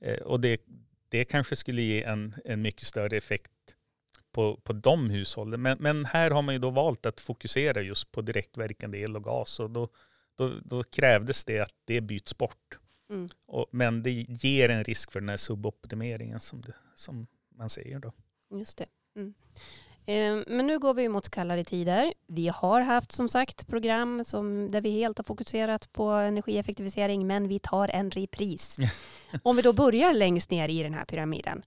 Eh, 0.01 0.19
och 0.19 0.41
det, 0.41 0.61
det 1.09 1.25
kanske 1.25 1.57
skulle 1.57 1.83
ge 1.83 2.03
en, 2.03 2.35
en 2.45 2.63
mycket 2.63 2.87
större 2.87 3.17
effekt 3.17 3.53
på, 4.33 4.57
på 4.57 4.73
de 4.73 5.11
hushållen. 5.11 5.63
Men, 5.63 5.79
men 5.81 6.05
här 6.05 6.31
har 6.31 6.43
man 6.43 6.55
ju 6.55 6.59
då 6.59 6.71
valt 6.71 7.07
att 7.07 7.21
fokusera 7.21 7.83
just 7.83 8.13
på 8.13 8.23
direktverkande 8.23 8.99
el 8.99 9.17
och 9.17 9.25
gas 9.25 9.61
och 9.61 9.71
då, 9.71 9.89
då, 10.35 10.59
då 10.65 10.83
krävdes 10.83 11.45
det 11.45 11.61
att 11.61 11.75
det 11.85 12.01
byts 12.01 12.39
bort. 12.39 12.79
Mm. 13.11 13.29
Och, 13.47 13.67
men 13.71 14.03
det 14.03 14.11
ger 14.13 14.69
en 14.69 14.85
risk 14.85 15.13
för 15.13 15.21
den 15.21 15.29
här 15.29 15.37
suboptimeringen 15.37 16.41
som, 16.41 16.61
det, 16.61 16.75
som 16.95 17.27
man 17.49 17.71
säger 17.71 17.99
då. 17.99 18.13
Just 18.51 18.79
det. 18.79 18.87
Mm. 19.17 19.35
Ehm, 20.07 20.45
men 20.47 20.67
nu 20.67 20.79
går 20.79 20.95
vi 20.95 21.09
mot 21.09 21.31
kallare 21.31 21.65
tider. 21.65 22.15
Vi 22.27 22.49
har 22.49 22.81
haft 22.81 23.13
som 23.13 23.29
sagt 23.29 23.67
program 23.67 24.25
som, 24.25 24.71
där 24.71 24.81
vi 24.81 24.91
helt 24.91 25.19
har 25.19 25.25
fokuserat 25.25 25.93
på 25.93 26.11
energieffektivisering 26.11 27.27
men 27.27 27.49
vi 27.49 27.59
tar 27.59 27.89
en 27.89 28.11
repris. 28.11 28.77
Om 29.43 29.57
vi 29.57 29.63
då 29.63 29.73
börjar 29.73 30.13
längst 30.13 30.51
ner 30.51 30.69
i 30.69 30.83
den 30.83 30.95
här 30.95 31.05
pyramiden 31.05 31.63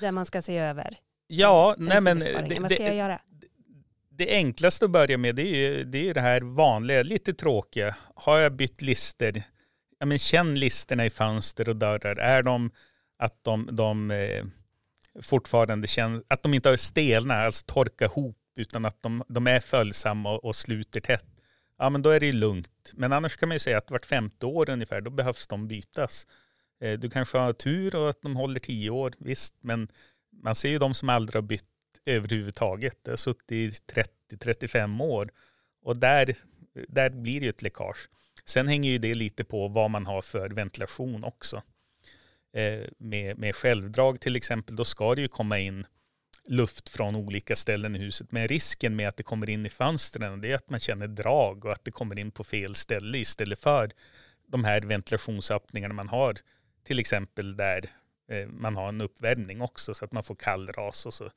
där 0.00 0.12
man 0.12 0.26
ska 0.26 0.42
se 0.42 0.58
över. 0.58 0.98
Ja, 1.26 1.74
nej 1.78 2.00
men 2.00 2.18
det, 2.18 2.58
Vad 2.60 2.70
ska 2.70 2.82
jag 2.82 2.96
göra? 2.96 3.20
Det 4.08 4.30
enklaste 4.30 4.84
att 4.84 4.90
börja 4.90 5.18
med 5.18 5.34
det 5.34 5.42
är 5.42 5.56
ju 5.56 5.84
det, 5.84 6.08
är 6.08 6.14
det 6.14 6.20
här 6.20 6.40
vanliga, 6.40 7.02
lite 7.02 7.34
tråkiga. 7.34 7.96
Har 8.14 8.38
jag 8.38 8.52
bytt 8.52 8.82
lister? 8.82 9.42
Ja, 9.98 10.06
men 10.06 10.18
känn 10.18 10.54
listerna 10.54 11.06
i 11.06 11.10
fönster 11.10 11.68
och 11.68 11.76
dörrar. 11.76 12.16
Är 12.16 12.42
de 12.42 12.70
att 13.18 13.44
de, 13.44 13.68
de 13.72 14.10
eh, 14.10 14.44
fortfarande 15.22 15.86
känns, 15.86 16.22
att 16.28 16.42
de 16.42 16.54
inte 16.54 16.68
har 16.68 16.76
stelna, 16.76 17.34
alltså 17.34 17.64
torka 17.66 18.04
ihop, 18.04 18.36
utan 18.56 18.84
att 18.84 19.02
de, 19.02 19.24
de 19.28 19.46
är 19.46 19.60
följsamma 19.60 20.32
och, 20.32 20.44
och 20.44 20.56
sluter 20.56 21.00
tätt. 21.00 21.26
Ja, 21.78 21.90
men 21.90 22.02
då 22.02 22.10
är 22.10 22.20
det 22.20 22.26
ju 22.26 22.32
lugnt. 22.32 22.92
Men 22.92 23.12
annars 23.12 23.36
kan 23.36 23.48
man 23.48 23.54
ju 23.54 23.58
säga 23.58 23.78
att 23.78 23.90
vart 23.90 24.06
femte 24.06 24.46
år 24.46 24.70
ungefär, 24.70 25.00
då 25.00 25.10
behövs 25.10 25.46
de 25.46 25.68
bytas. 25.68 26.26
Eh, 26.80 26.98
du 26.98 27.10
kanske 27.10 27.38
har 27.38 27.52
tur 27.52 27.96
och 27.96 28.10
att 28.10 28.22
de 28.22 28.36
håller 28.36 28.60
tio 28.60 28.90
år, 28.90 29.12
visst, 29.18 29.54
men 29.60 29.88
man 30.42 30.54
ser 30.54 30.68
ju 30.68 30.78
de 30.78 30.94
som 30.94 31.08
aldrig 31.08 31.34
har 31.42 31.48
bytt 31.48 31.64
överhuvudtaget. 32.06 32.98
Det 33.02 33.10
har 33.10 33.16
suttit 33.16 33.52
i 33.52 33.68
30-35 34.30 35.02
år 35.02 35.30
och 35.82 35.96
där, 35.96 36.36
där 36.88 37.10
blir 37.10 37.40
det 37.40 37.46
ju 37.46 37.50
ett 37.50 37.62
läckage. 37.62 38.08
Sen 38.44 38.68
hänger 38.68 38.90
ju 38.90 38.98
det 38.98 39.14
lite 39.14 39.44
på 39.44 39.68
vad 39.68 39.90
man 39.90 40.06
har 40.06 40.22
för 40.22 40.50
ventilation 40.50 41.24
också. 41.24 41.62
Eh, 42.54 42.88
med, 42.98 43.38
med 43.38 43.54
självdrag 43.54 44.20
till 44.20 44.36
exempel, 44.36 44.76
då 44.76 44.84
ska 44.84 45.14
det 45.14 45.20
ju 45.20 45.28
komma 45.28 45.58
in 45.58 45.86
luft 46.46 46.88
från 46.88 47.16
olika 47.16 47.56
ställen 47.56 47.96
i 47.96 47.98
huset. 47.98 48.32
Men 48.32 48.48
risken 48.48 48.96
med 48.96 49.08
att 49.08 49.16
det 49.16 49.22
kommer 49.22 49.50
in 49.50 49.66
i 49.66 49.68
fönstren 49.68 50.40
det 50.40 50.50
är 50.50 50.54
att 50.54 50.70
man 50.70 50.80
känner 50.80 51.06
drag 51.06 51.64
och 51.64 51.72
att 51.72 51.84
det 51.84 51.90
kommer 51.90 52.18
in 52.18 52.30
på 52.30 52.44
fel 52.44 52.74
ställe 52.74 53.18
istället 53.18 53.60
för 53.60 53.90
de 54.46 54.64
här 54.64 54.80
ventilationsöppningarna 54.80 55.94
man 55.94 56.08
har. 56.08 56.34
Till 56.84 56.98
exempel 56.98 57.56
där 57.56 57.80
eh, 58.28 58.46
man 58.46 58.76
har 58.76 58.88
en 58.88 59.00
uppvärmning 59.00 59.60
också 59.60 59.94
så 59.94 60.04
att 60.04 60.12
man 60.12 60.24
får 60.24 60.34
kallras 60.34 61.06
och 61.06 61.14
så 61.14 61.30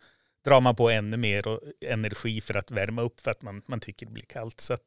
drar 0.45 0.61
man 0.61 0.75
på 0.75 0.89
ännu 0.89 1.17
mer 1.17 1.59
energi 1.81 2.41
för 2.41 2.57
att 2.57 2.71
värma 2.71 3.01
upp 3.01 3.19
för 3.19 3.31
att 3.31 3.41
man, 3.41 3.61
man 3.65 3.79
tycker 3.79 4.05
det 4.05 4.11
blir 4.11 4.25
kallt. 4.25 4.59
Så 4.59 4.77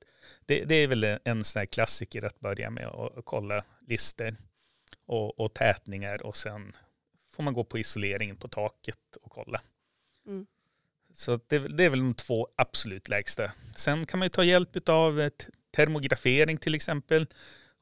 det, 0.46 0.64
det, 0.64 0.74
är 0.74 0.88
väl 0.88 1.04
en 1.24 1.44
sån 1.44 1.60
här 1.60 1.66
klassiker 1.66 2.26
att 2.26 2.40
börja 2.40 2.70
med 2.70 2.86
och 2.86 3.24
kolla 3.24 3.64
listor 3.88 4.36
och, 5.06 5.40
och 5.40 5.54
tätningar 5.54 6.26
och 6.26 6.36
sen 6.36 6.72
får 7.32 7.42
man 7.42 7.54
gå 7.54 7.64
på 7.64 7.78
isoleringen 7.78 8.36
på 8.36 8.48
taket 8.48 9.16
och 9.22 9.30
kolla. 9.32 9.60
Mm. 10.26 10.46
Så 11.14 11.40
det, 11.46 11.58
det, 11.58 11.84
är 11.84 11.90
väl 11.90 11.98
de 11.98 12.14
två 12.14 12.48
absolut 12.56 13.08
lägsta. 13.08 13.52
Sen 13.76 14.06
kan 14.06 14.18
man 14.18 14.26
ju 14.26 14.30
ta 14.30 14.44
hjälp 14.44 14.88
av 14.88 15.30
termografering 15.70 16.56
till 16.56 16.74
exempel. 16.74 17.26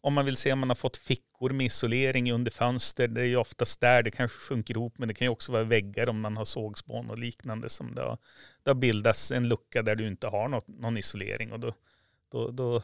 om 0.01 0.15
man 0.15 0.25
vill 0.25 0.37
se 0.37 0.53
om 0.53 0.59
man 0.59 0.71
har 0.71 0.75
fått 0.75 0.97
fickor 0.97 1.51
med 1.51 1.67
isolering 1.67 2.33
under 2.33 2.51
fönster. 2.51 3.09
Det 3.09 3.21
är 3.21 3.25
ju 3.25 3.37
oftast 3.37 3.81
där 3.81 4.03
det 4.03 4.11
kanske 4.11 4.39
sjunker 4.39 4.75
ihop, 4.75 4.99
men 4.99 5.09
det 5.09 5.15
kan 5.15 5.25
ju 5.25 5.31
också 5.31 5.53
vara 5.53 5.65
väggar 5.65 6.09
om 6.09 6.21
man 6.21 6.37
har 6.37 6.45
sågspån 6.45 7.11
och 7.11 7.19
liknande 7.19 7.69
som 7.69 7.95
det 7.95 8.03
har, 8.03 8.19
det 8.63 8.71
har 8.71 8.75
bildats 8.75 9.33
en 9.33 9.49
lucka 9.49 9.83
där 9.83 9.97
du 9.97 10.07
inte 10.07 10.27
har 10.27 10.49
något, 10.49 10.69
någon 10.69 10.99
isolering. 10.99 11.53
Och 11.53 11.61
då, 11.61 11.75
då, 12.31 12.51
då, 12.51 12.83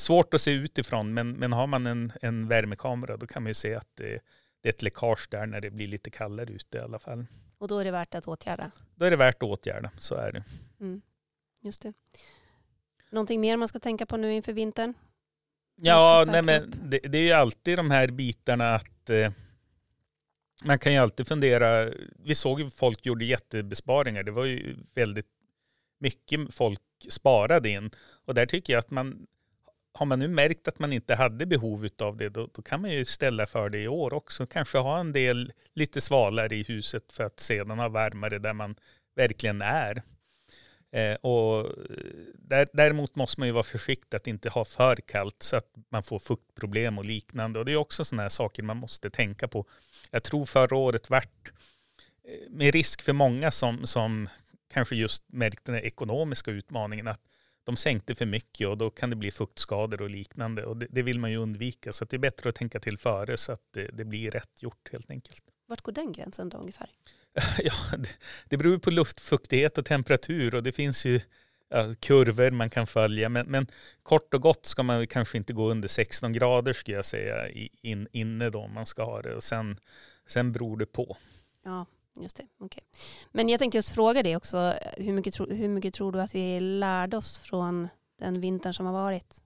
svårt 0.00 0.34
att 0.34 0.40
se 0.40 0.52
utifrån, 0.52 1.14
men, 1.14 1.32
men 1.32 1.52
har 1.52 1.66
man 1.66 1.86
en, 1.86 2.12
en 2.22 2.48
värmekamera 2.48 3.16
då 3.16 3.26
kan 3.26 3.42
man 3.42 3.50
ju 3.50 3.54
se 3.54 3.74
att 3.74 3.88
det, 3.94 4.20
det 4.62 4.68
är 4.68 4.72
ett 4.72 4.82
läckage 4.82 5.28
där 5.30 5.46
när 5.46 5.60
det 5.60 5.70
blir 5.70 5.88
lite 5.88 6.10
kallare 6.10 6.52
ute 6.52 6.78
i 6.78 6.80
alla 6.80 6.98
fall. 6.98 7.26
Och 7.58 7.68
då 7.68 7.78
är 7.78 7.84
det 7.84 7.90
värt 7.90 8.14
att 8.14 8.28
åtgärda? 8.28 8.70
Då 8.94 9.04
är 9.04 9.10
det 9.10 9.16
värt 9.16 9.42
att 9.42 9.48
åtgärda, 9.48 9.90
så 9.98 10.14
är 10.14 10.32
det. 10.32 10.44
Mm. 10.80 11.02
Just 11.60 11.82
det. 11.82 11.92
Någonting 13.10 13.40
mer 13.40 13.56
man 13.56 13.68
ska 13.68 13.78
tänka 13.78 14.06
på 14.06 14.16
nu 14.16 14.32
inför 14.32 14.52
vintern? 14.52 14.94
Ja, 15.76 16.24
nej, 16.26 16.42
men 16.42 16.74
det, 16.84 16.98
det, 16.98 17.18
är 17.18 17.22
ju 17.22 17.32
alltid 17.32 17.78
de 17.78 17.90
här 17.90 18.08
bitarna 18.08 18.74
att 18.74 19.10
eh, 19.10 19.32
man 20.64 20.78
kan 20.78 20.92
ju 20.92 20.98
alltid 20.98 21.28
fundera. 21.28 21.92
Vi 22.16 22.34
såg 22.34 22.60
ju 22.60 22.70
folk 22.70 23.06
gjorde 23.06 23.24
jättebesparingar. 23.24 24.22
Det 24.22 24.30
var 24.30 24.44
ju 24.44 24.76
väldigt 24.94 25.26
mycket 25.98 26.54
folk 26.54 26.80
sparade 27.08 27.68
in. 27.68 27.90
Och 28.24 28.34
där 28.34 28.46
tycker 28.46 28.72
jag 28.72 28.80
att 28.80 28.90
man 28.90 29.26
har 29.92 30.06
man 30.06 30.18
nu 30.18 30.28
märkt 30.28 30.68
att 30.68 30.78
man 30.78 30.92
inte 30.92 31.14
hade 31.14 31.46
behov 31.46 31.88
av 32.02 32.16
det, 32.16 32.28
då, 32.28 32.48
då, 32.52 32.62
kan 32.62 32.80
man 32.80 32.90
ju 32.90 33.04
ställa 33.04 33.46
för 33.46 33.68
det 33.70 33.78
i 33.78 33.88
år 33.88 34.12
också. 34.12 34.46
Kanske 34.46 34.78
ha 34.78 35.00
en 35.00 35.12
del 35.12 35.52
lite 35.74 36.00
svalare 36.00 36.56
i 36.56 36.62
huset 36.62 37.12
för 37.12 37.24
att 37.24 37.40
sedan 37.40 37.78
ha 37.78 37.88
varmare 37.88 38.38
där 38.38 38.52
man 38.52 38.74
verkligen 39.16 39.62
är. 39.62 40.02
Eh, 40.92 41.14
och 41.14 41.66
eh, 41.66 41.74
där, 42.34 42.68
däremot 42.72 43.16
måste 43.16 43.40
man 43.40 43.48
ju 43.48 43.52
vara 43.52 43.62
försiktig 43.62 44.16
att 44.16 44.26
inte 44.26 44.48
ha 44.48 44.64
för 44.64 44.96
kallt 44.96 45.42
så 45.42 45.56
att 45.56 45.74
man 45.88 46.02
får 46.02 46.18
fuktproblem 46.18 46.98
och 46.98 47.04
liknande. 47.04 47.58
Och 47.58 47.64
det 47.64 47.72
är 47.72 47.76
också 47.76 48.04
sådana 48.04 48.22
här 48.22 48.28
saker 48.28 48.62
man 48.62 48.76
måste 48.76 49.10
tänka 49.10 49.48
på. 49.48 49.66
Jag 50.10 50.22
tror 50.22 50.44
förra 50.44 50.76
året 50.76 51.10
vart, 51.10 51.52
eh, 52.24 52.50
med 52.50 52.74
risk 52.74 53.02
för 53.02 53.12
många 53.12 53.50
som, 53.50 53.86
som 53.86 54.28
kanske 54.72 54.96
just 54.96 55.32
märkte 55.32 55.72
den 55.72 55.84
ekonomiska 55.84 56.50
utmaningen, 56.50 57.08
att 57.08 57.20
de 57.64 57.76
sänkte 57.76 58.14
för 58.14 58.26
mycket 58.26 58.68
och 58.68 58.78
då 58.78 58.90
kan 58.90 59.10
det 59.10 59.16
bli 59.16 59.30
fuktskador 59.30 60.02
och 60.02 60.10
liknande. 60.10 60.64
Och 60.64 60.76
det, 60.76 60.86
det 60.90 61.02
vill 61.02 61.20
man 61.20 61.30
ju 61.30 61.36
undvika. 61.36 61.92
Så 61.92 62.04
det 62.04 62.16
är 62.16 62.18
bättre 62.18 62.48
att 62.48 62.54
tänka 62.54 62.80
till 62.80 62.98
före 62.98 63.36
så 63.36 63.52
att 63.52 63.62
det, 63.70 63.90
det 63.92 64.04
blir 64.04 64.30
rätt 64.30 64.62
gjort 64.62 64.88
helt 64.92 65.10
enkelt. 65.10 65.42
Vart 65.66 65.80
går 65.80 65.92
den 65.92 66.12
gränsen 66.12 66.48
då 66.48 66.58
ungefär? 66.58 66.90
Ja, 67.58 67.96
det, 67.98 68.08
det 68.48 68.56
beror 68.56 68.78
på 68.78 68.90
luftfuktighet 68.90 69.78
och 69.78 69.84
temperatur 69.84 70.54
och 70.54 70.62
det 70.62 70.72
finns 70.72 71.04
ju 71.04 71.20
ja, 71.68 71.94
kurvor 72.00 72.50
man 72.50 72.70
kan 72.70 72.86
följa. 72.86 73.28
Men, 73.28 73.46
men, 73.46 73.66
kort 74.02 74.34
och 74.34 74.42
gott 74.42 74.66
ska 74.66 74.82
man 74.82 75.06
kanske 75.06 75.38
inte 75.38 75.52
gå 75.52 75.70
under 75.70 75.88
16 75.88 76.32
grader 76.32 76.72
skulle 76.72 76.96
jag 76.96 77.04
säga 77.04 77.48
in, 77.82 78.08
inne 78.12 78.50
då 78.50 78.60
om 78.60 78.74
man 78.74 78.86
ska 78.86 79.04
ha 79.04 79.22
det. 79.22 79.34
Och 79.34 79.44
sen, 79.44 79.78
sen 80.26 80.52
beror 80.52 80.76
det 80.76 80.86
på. 80.86 81.16
Ja, 81.64 81.86
just 82.20 82.36
det. 82.36 82.46
Okay. 82.58 82.82
Men 83.32 83.48
jag 83.48 83.58
tänkte 83.58 83.78
just 83.78 83.94
fråga 83.94 84.22
dig 84.22 84.36
också. 84.36 84.56
Eh, 84.56 85.04
hur 85.04 85.12
mycket, 85.12 85.34
tro, 85.34 85.54
hur 85.54 85.68
mycket 85.68 85.94
tror 85.94 86.12
du 86.12 86.20
att 86.20 86.34
vi 86.34 86.60
lärde 86.60 87.16
oss 87.16 87.38
från 87.38 87.88
den 88.18 88.40
vintern 88.40 88.74
som 88.74 88.86
har 88.86 88.92
varit? 88.92 89.42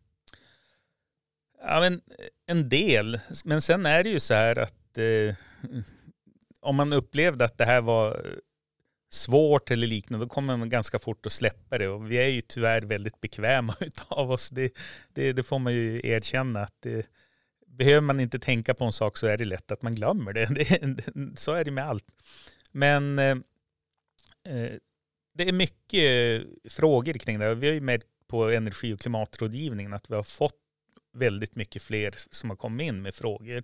Ja, 1.62 1.81
men 1.81 1.94
eh, 1.94 2.27
en 2.46 2.68
del. 2.68 3.20
Men 3.44 3.62
sen 3.62 3.87
är 3.87 4.03
det 4.03 4.11
ju 4.11 4.20
så 4.20 4.35
här 4.35 4.59
att 4.59 4.98
eh, 4.98 5.35
om 6.61 6.77
man 6.77 6.92
upplevde 6.92 7.44
att 7.44 7.59
det 7.59 7.64
här 7.64 7.81
var 7.81 8.27
eh, 8.27 8.33
svårt 9.11 9.70
eller 9.70 9.87
liknande, 9.87 10.24
då 10.24 10.29
kommer 10.29 10.57
man 10.57 10.68
ganska 10.68 10.98
fort 10.98 11.27
att 11.27 11.33
släppa 11.33 11.79
det. 11.79 11.88
Och 11.88 12.11
vi 12.11 12.16
är 12.16 12.29
ju 12.29 12.40
tyvärr 12.40 12.83
väldigt 12.83 13.20
bekväma 13.20 13.74
utav 13.81 14.31
oss. 14.31 14.50
Det, 14.50 14.72
det, 15.12 15.33
det 15.33 15.42
får 15.42 15.59
man 15.59 15.74
ju 15.74 16.00
erkänna. 16.05 16.62
att 16.62 16.77
det, 16.81 17.07
Behöver 17.66 18.00
man 18.00 18.20
inte 18.20 18.38
tänka 18.38 18.74
på 18.74 18.85
en 18.85 18.92
sak 18.92 19.16
så 19.16 19.27
är 19.27 19.37
det 19.37 19.44
lätt 19.44 19.72
att 19.72 19.83
man 19.83 19.94
glömmer 19.94 20.33
det. 20.33 20.46
det 20.96 21.38
så 21.40 21.53
är 21.53 21.64
det 21.64 21.70
med 21.70 21.88
allt. 21.88 22.07
Men 22.75 23.19
eh, 23.19 23.37
eh, 24.49 24.73
det 25.35 25.49
är 25.49 25.53
mycket 25.53 26.43
frågor 26.73 27.13
kring 27.13 27.39
det. 27.39 27.55
Vi 27.55 27.67
har 27.67 27.75
ju 27.75 27.81
märkt 27.81 28.07
på 28.27 28.51
energi 28.51 28.95
och 28.95 29.01
klimatrådgivningen 29.01 29.93
att 29.93 30.11
vi 30.11 30.15
har 30.15 30.23
fått 30.23 30.61
väldigt 31.13 31.57
mycket 31.57 31.83
fler 31.83 32.15
som 32.31 32.51
har 32.51 32.57
kommit 32.57 32.85
in 32.85 33.03
med 33.03 33.15
frågor. 33.15 33.63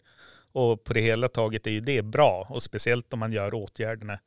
Och 0.52 0.84
på 0.84 0.92
det 0.92 1.00
hela 1.00 1.28
taget 1.28 1.66
är 1.66 1.70
ju 1.70 1.80
det 1.80 2.02
bra 2.02 2.46
och 2.50 2.62
speciellt 2.62 3.12
om 3.12 3.18
man 3.18 3.32
gör 3.32 3.54
åtgärderna 3.54 4.20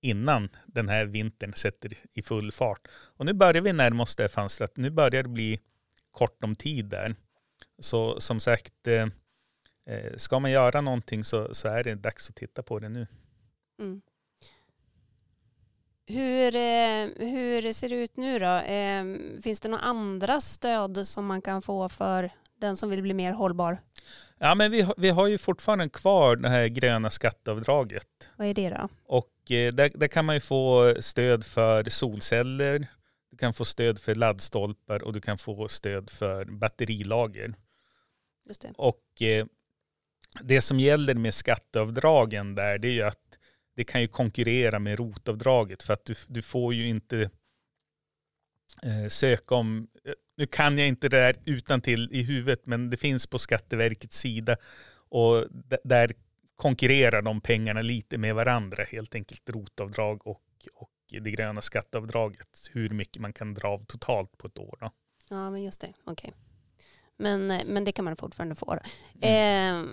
innan 0.00 0.48
den 0.66 0.88
här 0.88 1.06
vintern 1.06 1.54
sätter 1.54 1.92
i 2.14 2.22
full 2.22 2.52
fart. 2.52 2.88
Och 2.92 3.26
nu 3.26 3.32
börjar 3.32 3.62
vi 3.62 3.72
närma 3.72 4.02
oss 4.02 4.16
det 4.16 4.28
fönstret. 4.28 4.76
Nu 4.76 4.90
börjar 4.90 5.22
det 5.22 5.28
bli 5.28 5.60
kort 6.10 6.44
om 6.44 6.54
tid 6.54 6.84
där. 6.84 7.14
Så 7.78 8.20
som 8.20 8.40
sagt, 8.40 8.86
eh, 8.86 9.08
eh 9.86 10.16
ska 10.16 10.38
man 10.38 10.50
göra 10.50 10.80
någonting 10.80 11.24
så, 11.24 11.54
så 11.54 11.68
är 11.68 11.84
det 11.84 11.94
dags 11.94 12.30
att 12.30 12.36
titta 12.36 12.62
på 12.62 12.78
det 12.78 12.88
nu. 12.88 13.06
Mm. 13.78 14.02
Hur, 16.06 16.56
eh, 16.56 17.28
hur 17.28 17.72
ser 17.72 17.88
det 17.88 17.94
ut 17.94 18.16
nu 18.16 18.38
då? 18.38 18.60
Finns 19.42 19.60
det 19.60 19.68
några 19.68 19.84
andra 19.84 20.40
stöd 20.40 21.06
som 21.06 21.26
man 21.26 21.42
kan 21.42 21.62
få 21.62 21.88
för 21.88 22.30
den 22.60 22.76
som 22.76 22.90
vill 22.90 23.02
bli 23.02 23.14
mer 23.14 23.32
hållbar? 23.32 23.78
Ja, 24.38 24.54
men 24.54 24.70
vi, 24.70 24.80
har, 24.80 24.94
vi 24.96 25.10
har 25.10 25.26
ju 25.26 25.38
fortfarande 25.38 25.88
kvar 25.88 26.36
det 26.36 26.48
här 26.48 26.66
gröna 26.66 27.10
skatteavdraget. 27.10 28.30
Vad 28.36 28.46
är 28.46 28.54
det 28.54 28.70
då? 28.70 28.88
Och 29.06 29.50
eh, 29.50 29.72
där, 29.72 29.90
där 29.94 30.08
kan 30.08 30.24
man 30.24 30.36
ju 30.36 30.40
få 30.40 30.94
stöd 31.00 31.44
för 31.44 31.84
solceller, 31.90 32.86
du 33.30 33.36
kan 33.36 33.54
få 33.54 33.64
stöd 33.64 33.98
för 33.98 34.14
laddstolpar 34.14 35.02
och 35.02 35.12
du 35.12 35.20
kan 35.20 35.38
få 35.38 35.68
stöd 35.68 36.10
för 36.10 36.44
batterilager. 36.44 37.54
Just 38.48 38.62
det. 38.62 38.72
Och 38.76 39.22
eh, 39.22 39.46
det 40.42 40.60
som 40.60 40.80
gäller 40.80 41.14
med 41.14 41.34
skatteavdragen 41.34 42.54
där, 42.54 42.78
det 42.78 42.88
är 42.88 42.92
ju 42.92 43.02
att 43.02 43.23
det 43.74 43.84
kan 43.84 44.00
ju 44.00 44.08
konkurrera 44.08 44.78
med 44.78 44.98
rotavdraget 44.98 45.82
för 45.82 45.92
att 45.92 46.04
du, 46.04 46.14
du 46.28 46.42
får 46.42 46.74
ju 46.74 46.88
inte 46.88 47.30
eh, 48.82 49.08
söka 49.08 49.54
om 49.54 49.88
nu 50.36 50.46
kan 50.46 50.78
jag 50.78 50.88
inte 50.88 51.08
det 51.08 51.16
där 51.16 51.36
utan 51.44 51.80
till 51.80 52.08
i 52.12 52.22
huvudet, 52.22 52.66
men 52.66 52.90
det 52.90 52.96
finns 52.96 53.26
på 53.26 53.38
Skatteverkets 53.38 54.18
sida. 54.18 54.56
Och 55.08 55.46
där 55.84 56.12
konkurrerar 56.56 57.22
de 57.22 57.40
pengarna 57.40 57.82
lite 57.82 58.18
med 58.18 58.34
varandra, 58.34 58.84
helt 58.84 59.14
enkelt 59.14 59.50
rotavdrag 59.50 60.26
och, 60.26 60.42
och 60.74 60.90
det 61.08 61.30
gröna 61.30 61.60
skatteavdraget. 61.60 62.70
Hur 62.72 62.90
mycket 62.90 63.22
man 63.22 63.32
kan 63.32 63.54
dra 63.54 63.68
av 63.68 63.84
totalt 63.84 64.38
på 64.38 64.46
ett 64.46 64.58
år. 64.58 64.78
Då. 64.80 64.90
Ja, 65.28 65.50
men 65.50 65.62
just 65.62 65.80
det. 65.80 65.92
Okej. 66.04 66.28
Okay. 66.28 66.40
Men, 67.16 67.46
men 67.46 67.84
det 67.84 67.92
kan 67.92 68.04
man 68.04 68.16
fortfarande 68.16 68.54
få. 68.54 68.78
Mm. 69.20 69.86
Eh, 69.86 69.90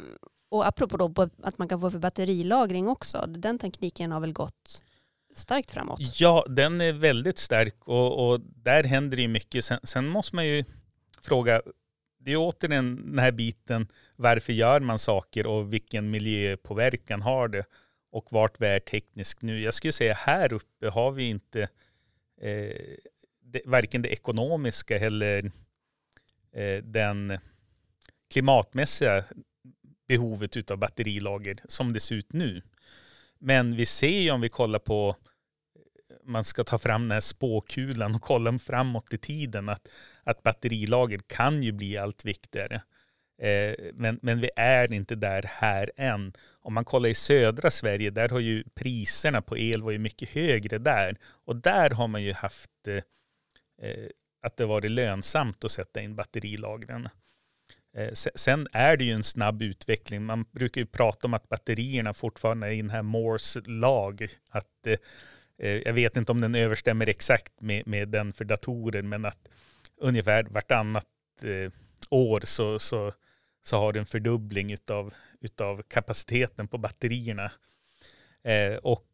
och 0.52 0.68
apropå 0.68 0.98
då 0.98 1.30
att 1.44 1.58
man 1.58 1.68
kan 1.68 1.82
få 1.82 1.92
för 1.92 2.00
batterilagring 2.00 2.88
också, 2.88 3.26
den 3.28 3.60
tekniken 3.60 4.12
har 4.12 4.20
väl 4.20 4.34
gått 4.34 4.84
starkt 5.36 5.72
framåt. 5.72 6.20
Ja, 6.20 6.46
den 6.50 6.82
är 6.82 6.94
väldigt 6.94 7.38
stark 7.38 7.88
och, 7.88 8.30
och 8.30 8.40
där 8.42 8.84
händer 8.84 9.16
det 9.16 9.22
ju 9.22 9.28
mycket. 9.28 9.66
Sen, 9.66 9.80
sen, 9.84 10.08
måste 10.08 10.36
man 10.36 10.48
ju 10.48 10.64
fråga, 11.22 11.62
det 12.20 12.32
är 12.32 12.38
återigen 12.38 12.96
den 12.96 13.20
här 13.20 13.32
biten, 13.32 13.88
varför 14.16 14.54
gör 14.54 14.80
man 14.80 15.00
saker 15.00 15.46
och 15.46 15.74
vilken 15.74 16.12
miljöpåverkan 16.12 17.22
har 17.22 17.48
det 17.48 17.66
och 18.12 18.28
vart 18.32 18.62
vi 18.62 18.68
är 18.68 18.80
tekniskt 18.80 19.42
nu. 19.42 19.62
Jag 19.62 19.74
skulle 19.74 19.92
säga 19.92 20.14
här 20.14 20.54
uppe 20.54 20.90
har 20.90 21.12
vi 21.12 21.24
inte 21.24 21.62
eh, 22.42 22.76
det, 23.44 23.62
varken 23.66 24.02
det 24.02 24.10
ekonomiska 24.10 25.00
eller 25.00 25.52
eh, 26.54 26.84
den 26.84 27.38
klimatmässiga 28.32 29.24
behovet 30.12 30.72
av 30.72 30.78
batterilager 30.78 31.58
som 31.66 31.94
det 31.94 32.00
ser 32.00 32.16
ut 32.16 32.34
nu. 32.34 32.62
Men 33.40 33.76
vi 33.76 33.86
ser 33.86 34.22
ju 34.22 34.32
om 34.32 34.42
vi 34.42 34.50
kollar 34.50 34.80
på, 34.80 35.16
man 36.24 36.44
ska 36.44 36.64
ta 36.64 36.78
fram 36.78 37.02
den 37.02 37.12
här 37.12 37.20
spåkulan 37.20 38.16
och 38.16 38.22
kolla 38.22 38.60
framåt 38.60 39.14
i 39.14 39.18
tiden, 39.18 39.70
att, 39.70 39.88
att 40.24 40.44
batterilager 40.44 41.20
kan 41.28 41.64
ju 41.64 41.72
bli 41.72 41.98
allt 41.98 42.26
viktigare. 42.26 42.82
Eh, 43.42 43.76
men, 43.94 44.20
men 44.22 44.40
vi 44.40 44.50
är 44.56 44.94
inte 44.94 45.16
där 45.16 45.44
här 45.48 45.92
än. 45.98 46.34
Om 46.62 46.74
man 46.74 46.86
kollar 46.86 47.10
i 47.10 47.14
södra 47.14 47.72
Sverige, 47.72 48.10
där 48.10 48.30
har 48.30 48.40
ju 48.40 48.64
priserna 48.76 49.42
på 49.42 49.58
el 49.58 49.82
varit 49.82 50.02
mycket 50.02 50.30
högre 50.30 50.78
där. 50.78 51.18
Och 51.46 51.62
där 51.62 51.90
har 51.90 52.08
man 52.08 52.24
ju 52.24 52.34
haft 52.34 52.88
eh, 52.88 52.96
eh 53.88 54.10
att 54.44 54.58
det 54.58 54.66
varit 54.66 54.92
lönsamt 54.92 55.66
att 55.66 55.72
sätta 55.72 56.02
in 56.02 56.16
batterilagren. 56.16 57.10
Eh, 57.94 58.14
sen 58.14 58.68
är 58.72 58.98
det 58.98 59.04
ju 59.04 59.14
en 59.14 59.24
snabb 59.24 59.62
utveckling. 59.62 60.24
Man 60.24 60.46
brukar 60.52 60.82
ju 60.82 60.88
prata 60.88 61.28
om 61.28 61.34
att 61.34 61.50
batterierna 61.50 62.14
fortfarande 62.14 62.68
är 62.68 62.72
i 62.72 62.82
den 62.82 62.90
här 62.90 63.02
Moores 63.02 63.58
lag. 63.66 64.28
Att, 64.50 64.88
eh, 64.88 64.98
eh 65.58 65.78
jag 65.78 65.94
vet 65.94 66.18
inte 66.18 66.32
om 66.32 66.42
den 66.42 66.56
överstämmer 66.56 67.10
exakt 67.10 67.62
med, 67.62 67.88
med 67.88 68.10
den 68.10 68.34
för 68.34 68.46
datorer, 68.46 69.02
men 69.02 69.26
att 69.26 69.50
ungefär 69.98 70.44
vartannat 70.44 71.08
eh, 71.42 71.72
år 72.10 72.42
så, 72.44 72.80
så, 72.80 73.14
så 73.64 73.78
har 73.78 73.94
du 73.94 74.00
en 74.00 74.06
fördubbling 74.06 74.72
utav, 74.72 75.14
utav 75.42 75.82
kapaciteten 75.82 76.68
på 76.68 76.78
batterierna. 76.78 77.52
och 78.82 79.08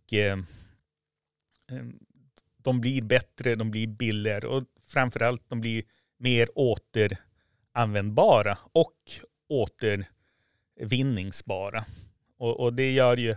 de 2.57 2.81
blir 2.81 3.01
bättre, 3.01 3.55
de 3.55 3.71
blir 3.71 3.87
billigare 3.87 4.47
och 4.47 4.63
framförallt 4.87 5.49
de 5.49 5.61
blir 5.61 5.83
mer 6.17 6.49
åter 6.55 7.17
användbara 7.77 8.57
och 8.71 8.95
återvinningsbara. 9.49 11.85
Och, 12.37 12.59
och 12.59 12.73
det 12.73 12.91
gör 12.91 13.17
ju 13.17 13.35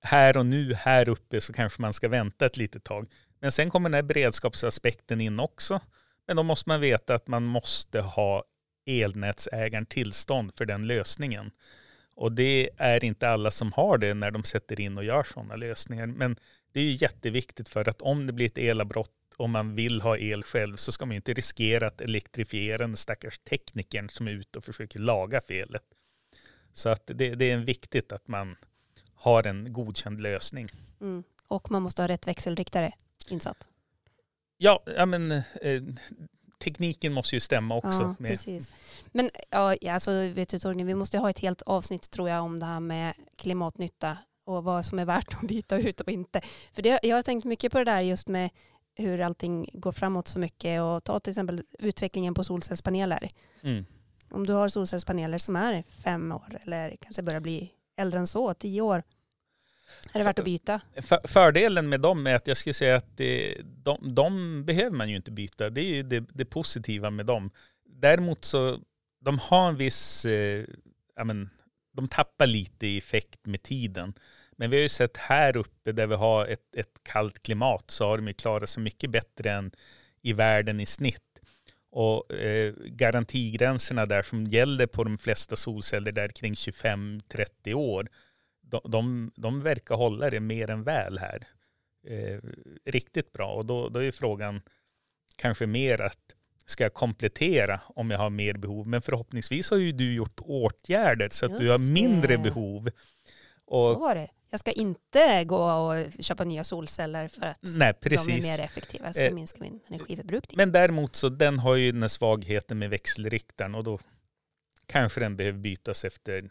här 0.00 0.36
och 0.36 0.46
nu 0.46 0.74
här 0.74 1.08
uppe 1.08 1.40
så 1.40 1.52
kanske 1.52 1.82
man 1.82 1.92
ska 1.92 2.08
vänta 2.08 2.46
ett 2.46 2.56
litet 2.56 2.84
tag. 2.84 3.08
Men 3.40 3.52
sen 3.52 3.70
kommer 3.70 3.88
den 3.88 3.94
här 3.94 4.02
beredskapsaspekten 4.02 5.20
in 5.20 5.40
också. 5.40 5.80
Men 6.26 6.36
då 6.36 6.42
måste 6.42 6.68
man 6.68 6.80
veta 6.80 7.14
att 7.14 7.28
man 7.28 7.42
måste 7.42 8.00
ha 8.00 8.44
elnätsägaren 8.86 9.86
tillstånd 9.86 10.52
för 10.56 10.66
den 10.66 10.86
lösningen. 10.86 11.50
Och 12.14 12.32
det 12.32 12.70
är 12.76 13.04
inte 13.04 13.28
alla 13.28 13.50
som 13.50 13.72
har 13.72 13.98
det 13.98 14.14
när 14.14 14.30
de 14.30 14.44
sätter 14.44 14.80
in 14.80 14.98
och 14.98 15.04
gör 15.04 15.22
sådana 15.22 15.56
lösningar. 15.56 16.06
Men 16.06 16.36
det 16.72 16.80
är 16.80 16.84
ju 16.84 16.96
jätteviktigt 17.00 17.68
för 17.68 17.88
att 17.88 18.02
om 18.02 18.26
det 18.26 18.32
blir 18.32 18.46
ett 18.46 18.58
elavbrott 18.58 19.21
och 19.36 19.50
man 19.50 19.74
vill 19.74 20.00
ha 20.00 20.18
el 20.18 20.42
själv 20.42 20.76
så 20.76 20.92
ska 20.92 21.06
man 21.06 21.16
inte 21.16 21.32
riskera 21.32 21.86
att 21.86 22.00
elektrifiera 22.00 22.78
den 22.78 22.96
stackars 22.96 23.38
teknikern 23.38 24.08
som 24.08 24.28
är 24.28 24.32
ute 24.32 24.58
och 24.58 24.64
försöker 24.64 24.98
laga 24.98 25.40
felet. 25.40 25.84
Så 26.72 26.88
att 26.88 27.06
det, 27.06 27.34
det 27.34 27.50
är 27.50 27.56
viktigt 27.56 28.12
att 28.12 28.28
man 28.28 28.56
har 29.14 29.46
en 29.46 29.72
godkänd 29.72 30.20
lösning. 30.20 30.68
Mm. 31.00 31.24
Och 31.48 31.70
man 31.70 31.82
måste 31.82 32.02
ha 32.02 32.08
rätt 32.08 32.26
växelriktare 32.26 32.92
insatt. 33.28 33.68
Ja, 34.56 34.82
ja 34.96 35.06
men 35.06 35.32
eh, 35.32 35.82
tekniken 36.58 37.12
måste 37.12 37.36
ju 37.36 37.40
stämma 37.40 37.76
också. 37.76 38.02
Ja, 38.02 38.14
med, 38.18 38.30
precis. 38.30 38.72
Men 39.06 39.30
ja, 39.50 39.76
alltså, 39.88 40.10
vet 40.10 40.48
du 40.48 40.58
Torgny, 40.58 40.84
vi 40.84 40.94
måste 40.94 41.18
ha 41.18 41.30
ett 41.30 41.38
helt 41.38 41.62
avsnitt 41.62 42.10
tror 42.10 42.28
jag 42.28 42.44
om 42.44 42.60
det 42.60 42.66
här 42.66 42.80
med 42.80 43.14
klimatnytta 43.36 44.18
och 44.44 44.64
vad 44.64 44.84
som 44.84 44.98
är 44.98 45.04
värt 45.04 45.34
att 45.34 45.48
byta 45.48 45.78
ut 45.78 46.00
och 46.00 46.08
inte. 46.08 46.40
För 46.72 46.82
det, 46.82 47.00
jag 47.02 47.16
har 47.16 47.22
tänkt 47.22 47.44
mycket 47.44 47.72
på 47.72 47.78
det 47.78 47.84
där 47.84 48.00
just 48.00 48.28
med 48.28 48.50
hur 49.02 49.20
allting 49.20 49.70
går 49.72 49.92
framåt 49.92 50.28
så 50.28 50.38
mycket 50.38 50.82
och 50.82 51.04
ta 51.04 51.20
till 51.20 51.30
exempel 51.30 51.62
utvecklingen 51.78 52.34
på 52.34 52.44
solcellspaneler. 52.44 53.30
Mm. 53.62 53.84
Om 54.30 54.46
du 54.46 54.52
har 54.52 54.68
solcellspaneler 54.68 55.38
som 55.38 55.56
är 55.56 55.84
fem 55.88 56.32
år 56.32 56.58
eller 56.64 56.96
kanske 57.00 57.22
börjar 57.22 57.40
bli 57.40 57.72
äldre 57.96 58.18
än 58.18 58.26
så, 58.26 58.54
tio 58.54 58.80
år, 58.80 59.02
är 60.12 60.18
det 60.18 60.24
värt 60.24 60.38
att 60.38 60.44
byta? 60.44 60.80
För, 60.96 61.20
fördelen 61.28 61.88
med 61.88 62.00
dem 62.00 62.26
är 62.26 62.34
att 62.34 62.46
jag 62.46 62.56
skulle 62.56 62.74
säga 62.74 62.96
att 62.96 63.16
det, 63.16 63.56
de, 63.64 64.14
de 64.14 64.64
behöver 64.64 64.96
man 64.96 65.10
ju 65.10 65.16
inte 65.16 65.30
byta. 65.30 65.70
Det 65.70 65.80
är 65.80 65.94
ju 65.94 66.02
det, 66.02 66.20
det 66.20 66.44
positiva 66.44 67.10
med 67.10 67.26
dem. 67.26 67.50
Däremot 67.84 68.44
så, 68.44 68.78
de 69.20 69.38
har 69.38 69.68
en 69.68 69.76
viss, 69.76 70.24
eh, 70.24 70.64
men, 71.24 71.50
de 71.92 72.08
tappar 72.08 72.46
lite 72.46 72.86
i 72.86 72.98
effekt 72.98 73.46
med 73.46 73.62
tiden. 73.62 74.14
Men 74.56 74.70
vi 74.70 74.76
har 74.76 74.82
ju 74.82 74.88
sett 74.88 75.16
här 75.16 75.56
uppe 75.56 75.92
där 75.92 76.06
vi 76.06 76.14
har 76.14 76.46
ett, 76.46 76.76
ett 76.76 77.00
kallt 77.02 77.42
klimat 77.42 77.90
så 77.90 78.06
har 78.06 78.16
de 78.16 78.28
ju 78.28 78.34
klarat 78.34 78.68
sig 78.68 78.82
mycket 78.82 79.10
bättre 79.10 79.50
än 79.50 79.70
i 80.22 80.32
världen 80.32 80.80
i 80.80 80.86
snitt. 80.86 81.40
Och 81.90 82.32
eh, 82.32 82.74
garantigränserna 82.74 84.06
där 84.06 84.22
som 84.22 84.44
gäller 84.44 84.86
på 84.86 85.04
de 85.04 85.18
flesta 85.18 85.56
solceller 85.56 86.12
där 86.12 86.28
kring 86.28 86.52
25-30 86.52 87.74
år, 87.74 88.08
de, 88.62 88.80
de, 88.84 89.32
de, 89.36 89.60
verkar 89.60 89.94
hålla 89.94 90.30
det 90.30 90.40
mer 90.40 90.70
än 90.70 90.82
väl 90.82 91.18
här. 91.18 91.46
Eh, 92.06 92.38
riktigt 92.84 93.32
bra. 93.32 93.52
Och 93.52 93.66
då, 93.66 93.88
då 93.88 94.02
är 94.02 94.10
frågan 94.10 94.62
kanske 95.36 95.66
mer 95.66 96.00
att 96.00 96.36
ska 96.66 96.84
jag 96.84 96.94
komplettera 96.94 97.80
om 97.86 98.10
jag 98.10 98.18
har 98.18 98.30
mer 98.30 98.54
behov? 98.54 98.88
Men 98.88 99.02
förhoppningsvis 99.02 99.70
har 99.70 99.76
ju 99.76 99.92
du 99.92 100.14
gjort 100.14 100.40
åtgärder 100.40 101.28
så 101.30 101.46
att 101.46 101.52
Just 101.52 101.62
du 101.62 101.70
har 101.70 101.92
mindre 101.92 102.36
det. 102.36 102.42
behov. 102.42 102.90
så 103.68 103.94
var 103.94 104.14
det. 104.14 104.28
Jag 104.52 104.60
ska 104.60 104.72
inte 104.72 105.44
gå 105.44 105.72
och 105.72 106.22
köpa 106.22 106.44
nya 106.44 106.64
solceller 106.64 107.28
för 107.28 107.42
att 107.42 107.58
Nej, 107.60 107.94
de 108.00 108.14
är 108.14 108.42
mer 108.42 108.60
effektiva. 108.60 109.04
Jag 109.04 109.14
ska 109.14 109.24
Eh, 109.24 109.34
minska 109.34 109.58
min 109.60 109.80
energiförbrukning. 109.86 110.56
Men 110.56 110.72
däremot 110.72 111.16
så 111.16 111.28
den 111.28 111.58
har 111.58 111.76
ju 111.76 111.92
den 111.92 112.02
här 112.02 112.08
svagheten 112.08 112.78
med 112.78 112.90
växelriktaren 112.90 113.74
och 113.74 113.84
då 113.84 113.98
kanske 114.86 115.20
den 115.20 115.36
behöver 115.36 115.58
bytas 115.58 116.04
efter 116.04 116.50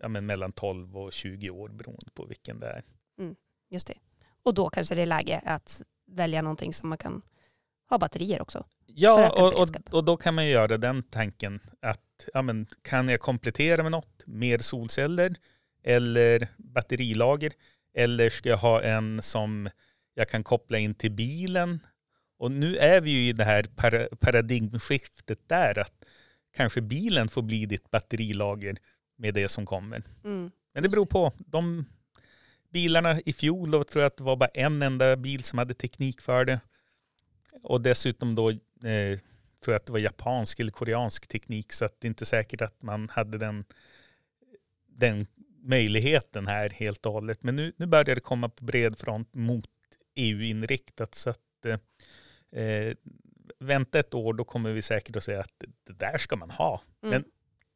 ja, 0.00 0.08
men 0.08 0.26
mellan 0.26 0.52
12 0.52 0.98
och 0.98 1.12
20 1.12 1.50
år 1.50 1.68
beroende 1.68 2.10
på 2.14 2.24
vilken 2.24 2.58
det 2.58 2.66
är. 2.66 2.84
Just 3.70 3.86
det. 3.86 3.94
Och 4.42 4.54
då 4.54 4.68
kanske 4.68 4.94
det 4.94 5.02
är 5.02 5.06
läge 5.06 5.42
att 5.44 5.82
välja 6.06 6.42
någonting 6.42 6.74
som 6.74 6.88
man 6.88 6.98
kan 6.98 7.22
ha 7.90 7.98
batterier 7.98 8.42
också. 8.42 8.64
Ja, 8.86 9.30
och, 9.30 9.54
och, 9.54 9.94
och 9.94 10.04
då 10.04 10.16
kan 10.16 10.34
man 10.34 10.46
ju 10.46 10.50
göra 10.50 10.78
den 10.78 11.02
tanken 11.02 11.60
att 11.80 12.28
ja, 12.34 12.42
men, 12.42 12.66
kan 12.82 13.08
jag 13.08 13.20
komplettera 13.20 13.82
med 13.82 13.92
något? 13.92 14.26
Mer 14.26 14.58
solceller 14.58 15.36
eller 15.82 16.48
batterilager? 16.56 17.52
Eller 17.94 18.30
ska 18.30 18.48
jag 18.48 18.56
ha 18.56 18.82
en 18.82 19.22
som 19.22 19.70
jag 20.14 20.28
kan 20.28 20.44
koppla 20.44 20.78
in 20.78 20.94
till 20.94 21.12
bilen? 21.12 21.80
Och 22.38 22.52
nu 22.52 22.76
är 22.76 23.00
vi 23.00 23.10
ju 23.10 23.28
i 23.28 23.32
det 23.32 23.44
här 23.44 23.62
para- 23.62 24.16
paradigmskiftet 24.16 25.38
där 25.48 25.78
att 25.78 26.04
kanske 26.56 26.80
bilen 26.80 27.28
får 27.28 27.42
bli 27.42 27.66
ditt 27.66 27.90
batterilager 27.90 28.76
med 29.16 29.34
det 29.34 29.48
som 29.48 29.66
kommer. 29.66 30.02
Mm. 30.24 30.50
Men 30.74 30.82
det 30.82 30.88
beror 30.88 31.06
på. 31.06 31.32
De 31.38 31.84
bilarna 32.70 33.20
i 33.20 33.32
fjol, 33.32 33.70
då 33.70 33.84
tror 33.84 34.02
jag 34.02 34.06
att 34.06 34.16
det 34.16 34.24
var 34.24 34.36
bara 34.36 34.50
en 34.54 34.82
enda 34.82 35.16
bil 35.16 35.42
som 35.42 35.58
hade 35.58 35.74
teknik 35.74 36.20
för 36.20 36.44
det. 36.44 36.60
Och 37.62 37.80
dessutom 37.80 38.34
då 38.34 38.50
eh, 38.50 39.18
tror 39.60 39.72
jag 39.72 39.74
att 39.74 39.86
det 39.86 39.92
var 39.92 39.98
japansk 39.98 40.60
eller 40.60 40.72
koreansk 40.72 41.26
teknik 41.26 41.72
så 41.72 41.84
att 41.84 42.00
det 42.00 42.06
är 42.06 42.08
inte 42.08 42.26
säkert 42.26 42.60
att 42.60 42.82
man 42.82 43.08
hade 43.08 43.38
den, 43.38 43.64
den 44.86 45.26
möjligheten 45.62 46.46
här 46.46 46.70
helt 46.70 47.06
och 47.06 47.12
hållet. 47.12 47.42
Men 47.42 47.56
nu, 47.56 47.72
nu 47.76 47.86
börjar 47.86 48.04
det 48.14 48.20
komma 48.20 48.48
på 48.48 48.64
bred 48.64 48.98
front 48.98 49.34
mot 49.34 49.68
EU-inriktat 50.14 51.14
så 51.14 51.30
att 51.30 51.66
eh, 51.66 52.62
eh, 52.62 52.94
vänta 53.58 53.98
ett 53.98 54.14
år 54.14 54.34
då 54.34 54.44
kommer 54.44 54.72
vi 54.72 54.82
säkert 54.82 55.16
att 55.16 55.24
säga 55.24 55.40
att 55.40 55.62
det 55.86 55.92
där 55.92 56.18
ska 56.18 56.36
man 56.36 56.50
ha. 56.50 56.82
Mm. 57.02 57.10
Men 57.10 57.24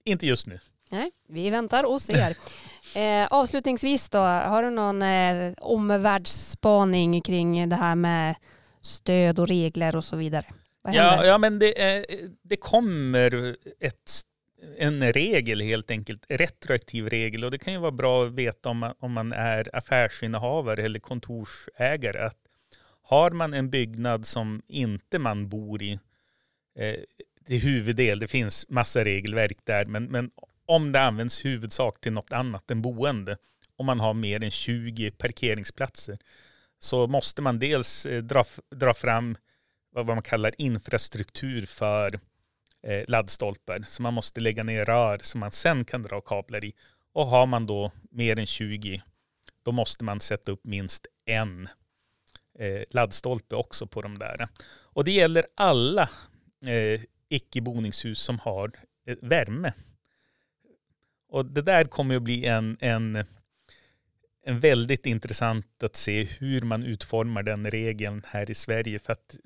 inte 0.05 0.27
just 0.27 0.47
nu. 0.47 0.59
Nej, 0.91 1.11
vi 1.29 1.51
väntar 1.51 1.85
och 1.85 2.03
ser. 2.03 2.37
eh, 2.97 3.27
avslutningsvis 3.31 4.09
då, 4.09 4.19
har 4.19 4.63
du 4.63 4.71
någon 4.71 5.03
eh, 5.03 5.53
omvärldsspaning 5.59 7.23
kring 7.23 7.69
det 7.69 7.77
här 7.77 7.95
med 7.95 8.35
stöd 8.81 9.39
och 9.39 9.49
regler 9.49 9.97
och 9.97 10.05
så 10.05 10.17
vidare? 10.17 10.47
Ja, 10.89 11.25
ja 11.25 11.39
men 11.39 11.59
det, 11.59 11.83
är, 11.83 12.07
det 12.43 12.57
kommer 12.57 13.57
ett, 13.81 14.11
en 14.79 15.13
regel 15.13 15.61
helt 15.61 15.91
enkelt, 15.91 16.27
retroaktiv 16.29 17.09
regel. 17.09 17.45
Och 17.45 17.51
det 17.51 17.59
kan 17.59 17.73
ju 17.73 17.79
vara 17.79 17.91
bra 17.91 18.27
att 18.27 18.33
veta 18.33 18.69
om 18.69 18.79
man, 18.79 18.95
om 18.99 19.13
man 19.13 19.33
är 19.33 19.77
affärsinnehavare 19.77 20.83
eller 20.83 21.01
kontorsägare 21.01 22.19
att 22.19 22.39
har 23.03 23.31
man 23.31 23.55
en 23.55 23.71
byggnad 23.71 24.27
som 24.27 24.63
inte 24.69 25.19
man 25.19 25.49
bor 25.49 25.83
i 25.83 25.99
eh, 26.79 26.97
till 27.47 27.61
huvuddel, 27.61 28.19
det 28.19 28.29
finns 28.29 28.69
massa 28.69 29.05
regelverk 29.05 29.59
där, 29.65 29.85
men, 29.85 30.05
men 30.05 30.31
om 30.67 30.93
det 30.93 31.01
används 31.01 31.45
huvudsak 31.45 32.01
till 32.01 32.13
något 32.13 32.33
annat 32.33 32.71
än 32.71 32.83
boende, 32.83 33.37
om 33.77 33.87
man 33.87 34.01
har 34.01 34.15
mer 34.15 34.45
än 34.45 34.51
20 34.51 35.11
parkeringsplatser, 35.11 36.19
så 36.79 37.07
måste 37.07 37.43
man 37.43 37.59
dels 37.59 38.07
eh, 38.07 38.23
dra, 38.23 38.45
dra 38.71 38.95
fram 38.95 39.37
vad 39.93 40.07
man 40.07 40.23
kallar 40.23 40.53
infrastruktur 40.59 41.67
för 41.67 42.21
eh, 42.85 43.05
laddstolpar. 43.09 43.85
Så 43.87 44.03
man 44.03 44.15
måste 44.15 44.41
lägga 44.41 44.63
ner 44.63 44.85
rör 44.85 45.19
som 45.23 45.41
man 45.41 45.51
sen 45.51 45.85
kan 45.85 46.03
dra 46.03 46.21
kablar 46.21 46.65
i. 46.65 46.73
Och 47.13 47.27
har 47.27 47.47
man 47.47 47.67
då 47.67 47.93
mer 48.11 48.39
än 48.39 48.47
20, 48.47 49.03
då 49.63 49.73
måste 49.73 50.05
man 50.05 50.21
sätta 50.21 50.53
upp 50.53 50.65
minst 50.65 51.07
en 51.25 51.69
eh, 52.59 52.83
laddstolpe 52.91 53.57
också 53.57 53.87
på 53.87 54.03
de 54.03 54.19
där. 54.19 54.49
Och 54.67 55.05
det 55.05 55.13
gäller 55.13 55.47
alla 55.55 56.11
eh, 56.67 57.01
icke-boningshus 57.29 58.19
som 58.19 58.39
har 58.39 58.73
eh, 59.07 59.17
värme. 59.23 59.73
Och 61.29 61.47
det 61.47 61.63
där 61.63 61.85
kommer 61.85 62.17
att 62.17 62.23
bli 62.23 62.47
en, 62.47 62.77
en, 62.81 63.25
en 64.47 64.61
väldigt 64.61 65.07
intressant 65.07 65.83
att 65.83 65.97
se 65.97 66.25
hur 66.25 66.63
man 66.63 66.83
utformar 66.83 67.43
den 67.43 67.71
regeln 67.71 68.23
här 68.27 68.51
i 68.51 68.55
Sverige. 68.55 68.99
För 68.99 69.13
att 69.13 69.37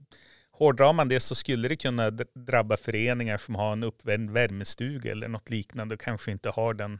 hårdrar 0.58 0.92
man 0.92 1.08
det 1.08 1.20
så 1.20 1.34
skulle 1.34 1.68
det 1.68 1.76
kunna 1.76 2.10
drabba 2.34 2.76
föreningar 2.76 3.38
som 3.38 3.54
har 3.54 3.72
en 3.72 3.82
uppvärmd 3.82 4.30
värmestuga 4.30 5.10
eller 5.10 5.28
något 5.28 5.50
liknande 5.50 5.94
och 5.94 6.00
kanske 6.00 6.32
inte 6.32 6.50
har 6.50 6.74
den 6.74 6.98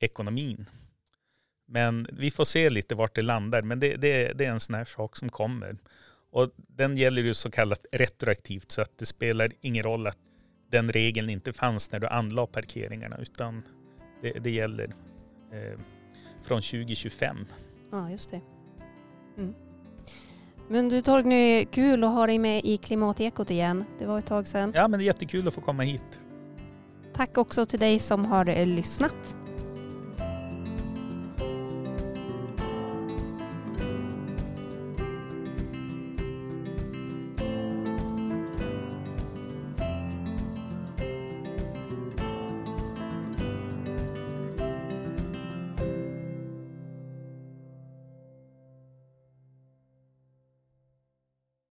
ekonomin. 0.00 0.66
Men 1.66 2.06
vi 2.12 2.30
får 2.30 2.44
se 2.44 2.70
lite 2.70 2.94
vart 2.94 3.14
det 3.14 3.22
landar. 3.22 3.62
Men 3.62 3.80
det, 3.80 3.96
det, 3.96 4.32
det 4.32 4.44
är 4.44 4.50
en 4.50 4.60
sån 4.60 4.74
här 4.74 4.84
sak 4.84 5.16
som 5.16 5.28
kommer. 5.28 5.78
Och 6.30 6.52
den 6.56 6.96
gäller 6.96 7.22
ju 7.22 7.34
så 7.34 7.50
kallat 7.50 7.86
retroaktivt 7.92 8.70
så 8.70 8.82
att 8.82 8.98
det 8.98 9.06
spelar 9.06 9.52
ingen 9.60 9.82
roll 9.82 10.06
att 10.06 10.18
den 10.70 10.92
regeln 10.92 11.30
inte 11.30 11.52
fanns 11.52 11.92
när 11.92 12.00
du 12.00 12.06
anlade 12.06 12.52
parkeringarna 12.52 13.18
utan 13.18 13.62
det, 14.22 14.30
det 14.30 14.50
gäller 14.50 14.94
eh, 15.52 15.78
från 16.42 16.62
2025. 16.62 17.46
Ja, 17.90 18.10
just 18.10 18.30
det. 18.30 18.40
Mm. 19.38 19.54
Men 20.68 20.88
du 20.88 21.00
Torgny, 21.00 21.64
kul 21.64 22.04
att 22.04 22.10
ha 22.10 22.26
dig 22.26 22.38
med 22.38 22.64
i 22.64 22.76
Klimatekot 22.76 23.50
igen. 23.50 23.84
Det 23.98 24.06
var 24.06 24.18
ett 24.18 24.26
tag 24.26 24.48
sedan. 24.48 24.72
Ja 24.74 24.88
men 24.88 24.98
det 24.98 25.04
är 25.04 25.06
jättekul 25.06 25.48
att 25.48 25.54
få 25.54 25.60
komma 25.60 25.82
hit. 25.82 26.20
Tack 27.14 27.38
också 27.38 27.66
till 27.66 27.78
dig 27.78 27.98
som 27.98 28.24
har 28.24 28.48
eh, 28.48 28.66
lyssnat. 28.66 29.36